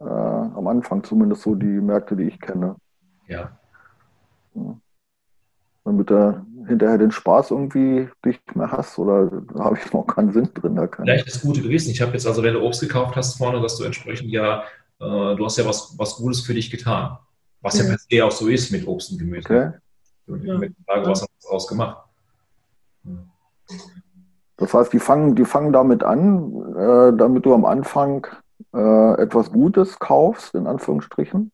äh, 0.00 0.04
am 0.04 0.66
Anfang, 0.66 1.04
zumindest 1.04 1.42
so 1.42 1.54
die 1.54 1.66
Märkte, 1.66 2.16
die 2.16 2.24
ich 2.24 2.40
kenne. 2.40 2.74
Ja. 3.28 3.52
ja. 4.54 4.76
Damit 5.84 6.10
du 6.10 6.44
hinterher 6.66 6.98
den 6.98 7.10
Spaß 7.10 7.50
irgendwie 7.50 8.08
nicht 8.24 8.56
mehr 8.56 8.70
hast 8.70 8.98
oder 8.98 9.26
da 9.54 9.64
habe 9.64 9.78
ich 9.78 9.92
noch 9.92 10.06
keinen 10.06 10.32
Sinn 10.32 10.48
drin. 10.54 10.76
Da 10.76 10.88
Vielleicht 10.88 11.26
das 11.26 11.40
gute 11.40 11.62
Gewissen. 11.62 11.90
Ich 11.90 12.00
habe 12.00 12.12
jetzt 12.12 12.26
also, 12.26 12.42
wenn 12.42 12.54
du 12.54 12.60
Obst 12.60 12.80
gekauft 12.80 13.16
hast 13.16 13.38
vorne, 13.38 13.60
dass 13.60 13.76
du 13.76 13.84
entsprechend 13.84 14.30
ja, 14.30 14.62
äh, 15.00 15.36
du 15.36 15.44
hast 15.44 15.58
ja 15.58 15.66
was, 15.66 15.94
was 15.98 16.16
Gutes 16.16 16.40
für 16.40 16.54
dich 16.54 16.70
getan. 16.70 17.18
Was 17.60 17.78
ja, 17.78 17.84
ja 17.84 17.90
per 17.90 17.98
se 17.98 18.24
auch 18.24 18.32
so 18.32 18.48
ist 18.48 18.70
mit 18.72 18.86
Obst 18.86 19.12
und 19.12 19.18
Gemüse. 19.18 19.46
Okay. 20.26 20.46
Ja. 20.46 20.58
Mit 20.58 20.74
der 20.76 20.94
Frage, 20.94 21.10
was 21.10 21.22
hast 21.22 21.30
du 21.40 21.48
daraus 21.48 21.66
gemacht? 21.66 21.98
Das 24.56 24.74
heißt, 24.74 24.92
die 24.92 25.00
fangen, 25.00 25.34
die 25.34 25.44
fangen 25.44 25.72
damit 25.72 26.04
an, 26.04 26.76
äh, 26.76 27.16
damit 27.16 27.44
du 27.44 27.54
am 27.54 27.64
Anfang 27.64 28.26
äh, 28.74 29.20
etwas 29.20 29.50
Gutes 29.50 29.98
kaufst, 29.98 30.54
in 30.54 30.66
Anführungsstrichen. 30.66 31.50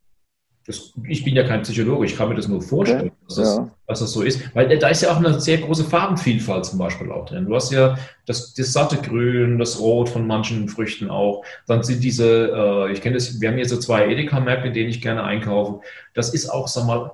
Das, 0.68 0.92
ich 1.08 1.24
bin 1.24 1.34
ja 1.34 1.44
kein 1.44 1.62
Psychologe, 1.62 2.04
ich 2.04 2.14
kann 2.14 2.28
mir 2.28 2.34
das 2.34 2.46
nur 2.46 2.60
vorstellen, 2.60 3.06
okay. 3.06 3.12
dass, 3.26 3.36
das, 3.36 3.56
ja. 3.56 3.70
dass, 3.86 4.00
das, 4.00 4.12
so 4.12 4.22
ist. 4.22 4.54
Weil 4.54 4.78
da 4.78 4.88
ist 4.88 5.02
ja 5.02 5.10
auch 5.10 5.16
eine 5.16 5.40
sehr 5.40 5.58
große 5.58 5.84
Farbenvielfalt 5.84 6.66
zum 6.66 6.78
Beispiel 6.78 7.10
auch 7.10 7.24
drin. 7.24 7.46
Du 7.46 7.54
hast 7.54 7.72
ja 7.72 7.96
das, 8.26 8.52
das 8.52 8.72
satte 8.74 8.98
Grün, 8.98 9.58
das 9.58 9.80
Rot 9.80 10.10
von 10.10 10.26
manchen 10.26 10.68
Früchten 10.68 11.08
auch. 11.08 11.42
Dann 11.66 11.82
sind 11.82 12.04
diese, 12.04 12.52
äh, 12.54 12.92
ich 12.92 13.00
kenne 13.00 13.14
das, 13.14 13.40
wir 13.40 13.48
haben 13.48 13.56
hier 13.56 13.66
so 13.66 13.78
zwei 13.78 14.08
Edeka-Märkte, 14.08 14.68
in 14.68 14.74
denen 14.74 14.90
ich 14.90 15.00
gerne 15.00 15.24
einkaufe. 15.24 15.80
Das 16.12 16.34
ist 16.34 16.50
auch, 16.50 16.68
sag 16.68 16.86
mal, 16.86 17.12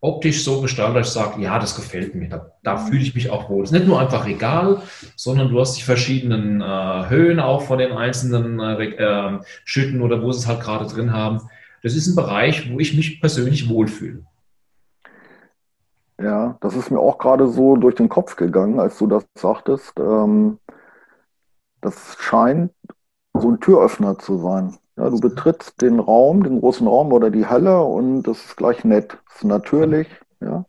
optisch 0.00 0.44
so 0.44 0.60
gestaltet, 0.60 0.98
dass 0.98 1.08
ich 1.08 1.14
sage, 1.14 1.42
ja, 1.42 1.58
das 1.58 1.74
gefällt 1.74 2.14
mir, 2.14 2.28
da, 2.28 2.52
da 2.62 2.76
mhm. 2.76 2.86
fühle 2.86 3.02
ich 3.02 3.14
mich 3.14 3.30
auch 3.30 3.50
wohl. 3.50 3.64
Es 3.64 3.70
ist 3.70 3.78
nicht 3.78 3.88
nur 3.88 4.00
einfach 4.00 4.26
Regal, 4.26 4.82
sondern 5.16 5.48
du 5.48 5.58
hast 5.60 5.76
die 5.76 5.82
verschiedenen 5.82 6.60
äh, 6.60 7.08
Höhen 7.08 7.40
auch 7.40 7.62
von 7.62 7.78
den 7.78 7.92
einzelnen 7.92 8.60
äh, 8.60 8.84
äh, 8.84 9.38
Schütten 9.64 10.00
oder 10.00 10.22
wo 10.22 10.30
sie 10.30 10.38
es 10.38 10.46
halt 10.46 10.60
gerade 10.60 10.86
drin 10.86 11.12
haben. 11.12 11.40
Das 11.82 11.94
ist 11.94 12.08
ein 12.08 12.16
Bereich, 12.16 12.72
wo 12.72 12.78
ich 12.78 12.96
mich 12.96 13.20
persönlich 13.20 13.68
wohlfühle. 13.68 14.24
Ja, 16.20 16.58
das 16.60 16.74
ist 16.74 16.90
mir 16.90 16.98
auch 16.98 17.18
gerade 17.18 17.48
so 17.48 17.76
durch 17.76 17.94
den 17.94 18.08
Kopf 18.08 18.34
gegangen, 18.34 18.80
als 18.80 18.98
du 18.98 19.06
das 19.06 19.24
sagtest. 19.36 19.92
Ähm, 19.98 20.58
das 21.80 22.16
scheint 22.18 22.72
so 23.34 23.50
ein 23.50 23.60
Türöffner 23.60 24.18
zu 24.18 24.38
sein. 24.38 24.76
Ja, 24.96 25.10
du 25.10 25.20
betrittst 25.20 25.80
den 25.80 26.00
Raum, 26.00 26.42
den 26.42 26.58
großen 26.58 26.88
Raum 26.88 27.12
oder 27.12 27.30
die 27.30 27.46
Halle 27.46 27.80
und 27.82 28.24
das 28.24 28.44
ist 28.44 28.56
gleich 28.56 28.82
nett. 28.84 29.16
Das 29.28 29.36
ist 29.36 29.44
natürlich, 29.44 30.08
ja. 30.40 30.64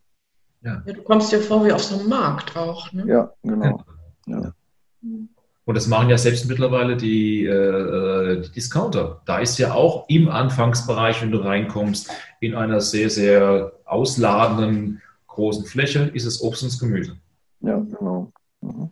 Ja. 0.61 0.83
ja 0.85 0.93
du 0.93 1.01
kommst 1.01 1.31
dir 1.31 1.39
vor 1.39 1.65
wie 1.65 1.71
auf 1.71 1.83
so 1.83 1.99
einem 1.99 2.09
Markt 2.09 2.55
auch. 2.55 2.91
Ne? 2.93 3.07
Ja, 3.07 3.33
genau. 3.41 3.83
Ja. 4.27 4.53
Und 5.69 5.75
das 5.75 5.85
machen 5.85 6.09
ja 6.09 6.17
selbst 6.17 6.47
mittlerweile 6.47 6.97
die, 6.97 7.45
äh, 7.45 8.41
die, 8.41 8.51
Discounter. 8.53 9.21
Da 9.27 9.37
ist 9.37 9.59
ja 9.59 9.75
auch 9.75 10.09
im 10.09 10.27
Anfangsbereich, 10.27 11.21
wenn 11.21 11.29
du 11.29 11.37
reinkommst, 11.37 12.09
in 12.39 12.55
einer 12.55 12.81
sehr, 12.81 13.11
sehr 13.11 13.73
ausladenden 13.85 14.99
großen 15.27 15.65
Fläche, 15.65 16.09
ist 16.11 16.25
es 16.25 16.41
Obst 16.41 16.63
und 16.63 16.79
Gemüse. 16.79 17.17
Ja, 17.61 17.77
genau. 17.77 18.31
Mhm. 18.61 18.89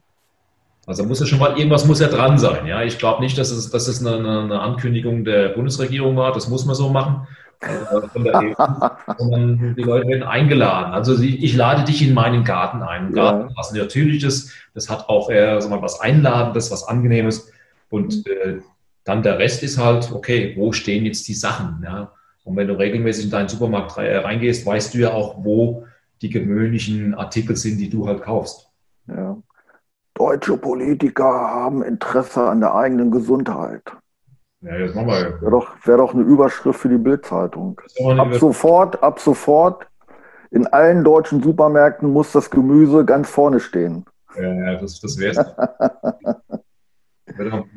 Also 0.85 1.03
muss 1.03 1.19
ja 1.19 1.25
schon 1.25 1.39
mal, 1.39 1.57
irgendwas 1.57 1.87
muss 1.87 1.99
ja 1.99 2.09
dran 2.09 2.37
sein. 2.37 2.67
Ja, 2.67 2.83
ich 2.83 2.99
glaube 2.99 3.23
nicht, 3.23 3.39
dass 3.39 3.49
es, 3.49 3.71
dass 3.71 3.87
es 3.87 4.05
eine, 4.05 4.43
eine, 4.43 4.59
Ankündigung 4.59 5.25
der 5.25 5.49
Bundesregierung 5.49 6.15
war. 6.15 6.31
Das 6.31 6.47
muss 6.47 6.65
man 6.65 6.75
so 6.75 6.89
machen. 6.89 7.27
Also 7.60 8.08
sondern 9.17 9.76
die 9.76 9.82
Leute 9.82 10.08
werden 10.08 10.24
eingeladen. 10.24 10.93
Also 10.93 11.20
ich 11.22 11.56
lade 11.56 11.84
dich 11.84 12.08
in 12.08 12.13
meinen 12.13 12.43
Garten 12.43 12.84
ein. 12.84 13.13
Garten, 13.13 13.50
ja. 13.50 13.56
was 13.56 13.72
Natürliches, 13.74 14.54
das 14.74 14.89
hat 14.89 15.10
auch 15.10 15.30
eher 15.30 15.60
sag 15.62 15.72
mal, 15.72 15.82
was 15.82 16.00
Einladendes, 16.00 16.72
was 16.72 16.88
Angenehmes. 16.88 17.52
Und 17.89 18.28
äh, 18.28 18.60
dann 19.04 19.24
der 19.24 19.39
Rest 19.39 19.63
ist 19.63 19.78
halt, 19.78 20.12
okay, 20.12 20.54
wo 20.58 20.72
stehen 20.72 21.06
jetzt 21.06 21.28
die 21.28 21.34
Sachen? 21.34 21.82
Ja? 21.84 22.12
Und 22.43 22.56
wenn 22.56 22.67
du 22.67 22.78
regelmäßig 22.78 23.26
in 23.26 23.32
deinen 23.32 23.50
Supermarkt 23.50 23.98
reingehst, 23.98 24.65
weißt 24.65 24.93
du 24.93 25.00
ja 25.00 25.13
auch, 25.13 25.43
wo 25.43 25.86
die 26.22 26.30
gewöhnlichen 26.30 27.13
Artikel 27.13 27.56
sind, 27.56 27.78
die 27.78 27.89
du 27.89 28.08
halt 28.08 28.22
kaufst. 28.22 28.70
Ja. 29.08 29.38
Deutsche 30.13 30.58
Politiker 30.58 31.24
haben 31.26 31.84
Interesse 31.84 32.41
an 32.41 32.60
der 32.60 32.74
eigenen 32.74 33.12
Gesundheit. 33.12 33.84
Ja, 34.62 34.76
jetzt 34.76 34.96
machen 34.96 35.08
wir. 35.08 35.41
Wäre 35.41 35.52
doch, 35.52 35.76
wär 35.86 35.98
doch 35.98 36.13
eine 36.13 36.24
Überschrift 36.24 36.80
für 36.80 36.89
die 36.89 36.98
Bildzeitung. 36.98 37.80
Ab 38.17 38.34
sofort, 38.36 39.04
ab 39.04 39.20
sofort 39.20 39.88
in 40.50 40.65
allen 40.67 41.04
deutschen 41.04 41.43
Supermärkten 41.43 42.12
muss 42.12 42.32
das 42.32 42.50
Gemüse 42.50 43.06
ganz 43.06 43.30
vorne 43.30 43.60
stehen. 43.60 44.06
Ja, 44.36 44.76
das, 44.76 45.00
das 45.00 45.17
wäre 45.17 45.32
es. 45.32 46.58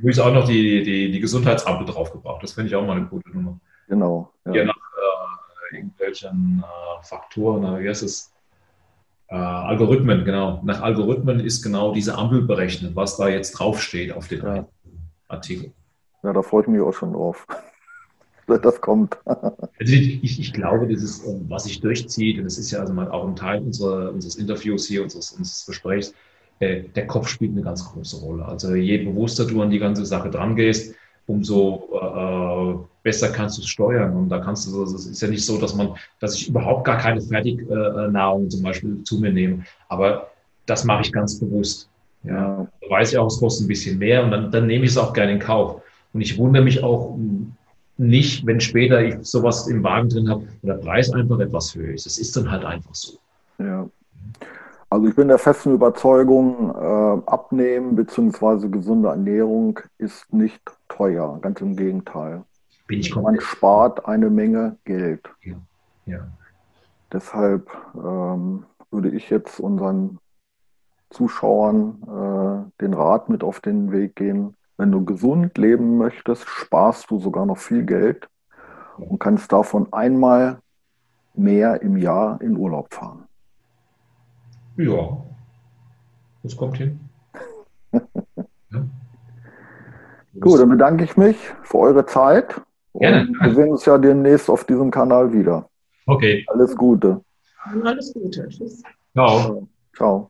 Gemüse 0.00 0.24
auch 0.24 0.32
noch 0.32 0.46
die, 0.46 0.82
die, 0.82 1.10
die 1.10 1.20
Gesundheitsampel 1.20 1.86
draufgebracht. 1.86 2.42
Das 2.42 2.52
finde 2.52 2.68
ich 2.68 2.76
auch 2.76 2.86
mal 2.86 2.96
eine 2.96 3.06
gute 3.06 3.28
Nummer. 3.30 3.58
Genau. 3.88 4.32
Ja, 4.46 4.52
ja 4.52 4.64
nach 4.64 4.74
äh, 5.72 5.76
irgendwelchen 5.76 6.64
äh, 6.64 7.04
Faktoren, 7.04 7.82
wie 7.82 7.88
heißt 7.88 8.02
es? 8.04 8.32
Äh, 9.28 9.34
Algorithmen, 9.34 10.24
genau. 10.24 10.60
Nach 10.64 10.80
Algorithmen 10.80 11.40
ist 11.40 11.62
genau 11.62 11.92
diese 11.92 12.16
Ampel 12.16 12.42
berechnet, 12.42 12.96
was 12.96 13.16
da 13.16 13.28
jetzt 13.28 13.52
draufsteht 13.52 14.12
auf 14.12 14.28
den 14.28 14.44
ja. 14.44 14.66
Artikel. 15.28 15.72
Ja, 16.22 16.32
da 16.32 16.42
freue 16.42 16.62
ich 16.62 16.68
mich 16.68 16.80
auch 16.80 16.92
schon 16.92 17.12
drauf, 17.12 17.46
dass 18.46 18.60
das 18.60 18.80
kommt. 18.80 19.18
also 19.24 19.60
ich, 19.80 20.40
ich, 20.40 20.52
glaube, 20.52 20.88
das 20.88 21.02
ist, 21.02 21.26
ähm, 21.26 21.46
was 21.48 21.64
sich 21.64 21.80
durchzieht, 21.80 22.38
und 22.38 22.44
das 22.44 22.58
ist 22.58 22.70
ja 22.70 22.80
also 22.80 22.92
mal 22.92 23.10
auch 23.10 23.26
ein 23.26 23.36
Teil 23.36 23.62
unserer, 23.62 24.12
unseres 24.12 24.36
Interviews 24.36 24.86
hier, 24.86 25.02
unseres, 25.02 25.32
unseres 25.32 25.66
Gesprächs, 25.66 26.14
äh, 26.60 26.82
der 26.94 27.06
Kopf 27.06 27.28
spielt 27.28 27.52
eine 27.52 27.62
ganz 27.62 27.84
große 27.84 28.18
Rolle. 28.18 28.44
Also 28.44 28.74
je 28.74 28.98
bewusster 28.98 29.46
du 29.46 29.62
an 29.62 29.70
die 29.70 29.78
ganze 29.78 30.04
Sache 30.04 30.30
dran 30.30 30.56
gehst, 30.56 30.94
umso 31.26 31.88
äh, 31.94 32.86
besser 33.02 33.30
kannst 33.30 33.56
du 33.58 33.62
es 33.62 33.68
steuern. 33.68 34.14
Und 34.14 34.28
da 34.28 34.40
kannst 34.40 34.66
du, 34.66 34.82
es 34.82 35.06
ist 35.06 35.22
ja 35.22 35.28
nicht 35.28 35.44
so, 35.44 35.58
dass 35.58 35.74
man, 35.74 35.94
dass 36.18 36.34
ich 36.34 36.48
überhaupt 36.48 36.84
gar 36.84 36.98
keine 36.98 37.20
Fertignahrung 37.20 38.50
zum 38.50 38.62
Beispiel 38.62 39.02
zu 39.04 39.18
mir 39.18 39.32
nehme. 39.32 39.64
Aber 39.88 40.30
das 40.66 40.84
mache 40.84 41.02
ich 41.02 41.12
ganz 41.12 41.38
bewusst. 41.38 41.88
Ja, 42.22 42.68
weiß 42.88 43.12
ich 43.12 43.18
auch, 43.18 43.28
es 43.28 43.38
kostet 43.38 43.64
ein 43.64 43.68
bisschen 43.68 43.98
mehr 43.98 44.22
und 44.22 44.30
dann, 44.30 44.50
dann 44.50 44.66
nehme 44.66 44.84
ich 44.84 44.90
es 44.90 44.98
auch 44.98 45.14
gerne 45.14 45.32
in 45.32 45.38
Kauf. 45.38 45.80
Und 46.12 46.20
ich 46.20 46.38
wundere 46.38 46.64
mich 46.64 46.82
auch 46.82 47.16
nicht, 47.96 48.46
wenn 48.46 48.60
später 48.60 49.02
ich 49.02 49.16
sowas 49.22 49.68
im 49.68 49.82
Wagen 49.82 50.08
drin 50.08 50.28
habe 50.28 50.40
und 50.40 50.66
der 50.66 50.74
Preis 50.74 51.12
einfach 51.12 51.38
etwas 51.38 51.74
höher 51.74 51.94
ist. 51.94 52.06
Das 52.06 52.18
ist 52.18 52.36
dann 52.36 52.50
halt 52.50 52.64
einfach 52.64 52.94
so. 52.94 53.18
Ja. 53.58 53.88
Also 54.88 55.06
ich 55.06 55.14
bin 55.14 55.28
der 55.28 55.38
festen 55.38 55.74
Überzeugung, 55.74 56.70
äh, 56.74 57.30
Abnehmen 57.30 57.94
bzw. 57.94 58.68
gesunde 58.68 59.10
Ernährung 59.10 59.78
ist 59.98 60.32
nicht 60.32 60.62
teuer. 60.88 61.38
Ganz 61.42 61.60
im 61.60 61.76
Gegenteil. 61.76 62.42
Bin 62.88 62.98
ich 62.98 63.14
Man 63.14 63.40
spart 63.40 64.06
eine 64.06 64.30
Menge 64.30 64.76
Geld. 64.84 65.28
Ja. 65.42 65.54
ja. 66.06 66.26
Deshalb 67.12 67.70
ähm, 67.94 68.64
würde 68.90 69.10
ich 69.10 69.30
jetzt 69.30 69.60
unseren 69.60 70.18
Zuschauern 71.10 72.70
äh, 72.78 72.82
den 72.82 72.94
Rat 72.94 73.28
mit 73.28 73.44
auf 73.44 73.60
den 73.60 73.92
Weg 73.92 74.16
gehen. 74.16 74.56
Wenn 74.80 74.92
du 74.92 75.04
gesund 75.04 75.58
leben 75.58 75.98
möchtest, 75.98 76.48
sparst 76.48 77.10
du 77.10 77.20
sogar 77.20 77.44
noch 77.44 77.58
viel 77.58 77.84
Geld 77.84 78.30
und 78.96 79.18
kannst 79.18 79.52
davon 79.52 79.92
einmal 79.92 80.62
mehr 81.34 81.82
im 81.82 81.98
Jahr 81.98 82.40
in 82.40 82.56
Urlaub 82.56 82.94
fahren. 82.94 83.24
Ja, 84.78 85.22
das 86.42 86.56
kommt 86.56 86.78
hin. 86.78 86.98
ja. 87.92 88.86
Gut, 90.40 90.58
dann 90.58 90.70
bedanke 90.70 91.04
ich 91.04 91.14
mich 91.18 91.36
für 91.62 91.76
eure 91.76 92.06
Zeit. 92.06 92.58
Gerne. 92.94 93.28
wir 93.38 93.54
sehen 93.54 93.72
uns 93.72 93.84
ja 93.84 93.98
demnächst 93.98 94.48
auf 94.48 94.64
diesem 94.64 94.90
Kanal 94.90 95.30
wieder. 95.34 95.68
Okay. 96.06 96.46
Alles 96.48 96.74
Gute. 96.74 97.22
Alles 97.84 98.14
Gute. 98.14 98.48
Tschüss. 98.48 98.82
Ciao. 99.12 99.68
Ciao. 99.94 100.29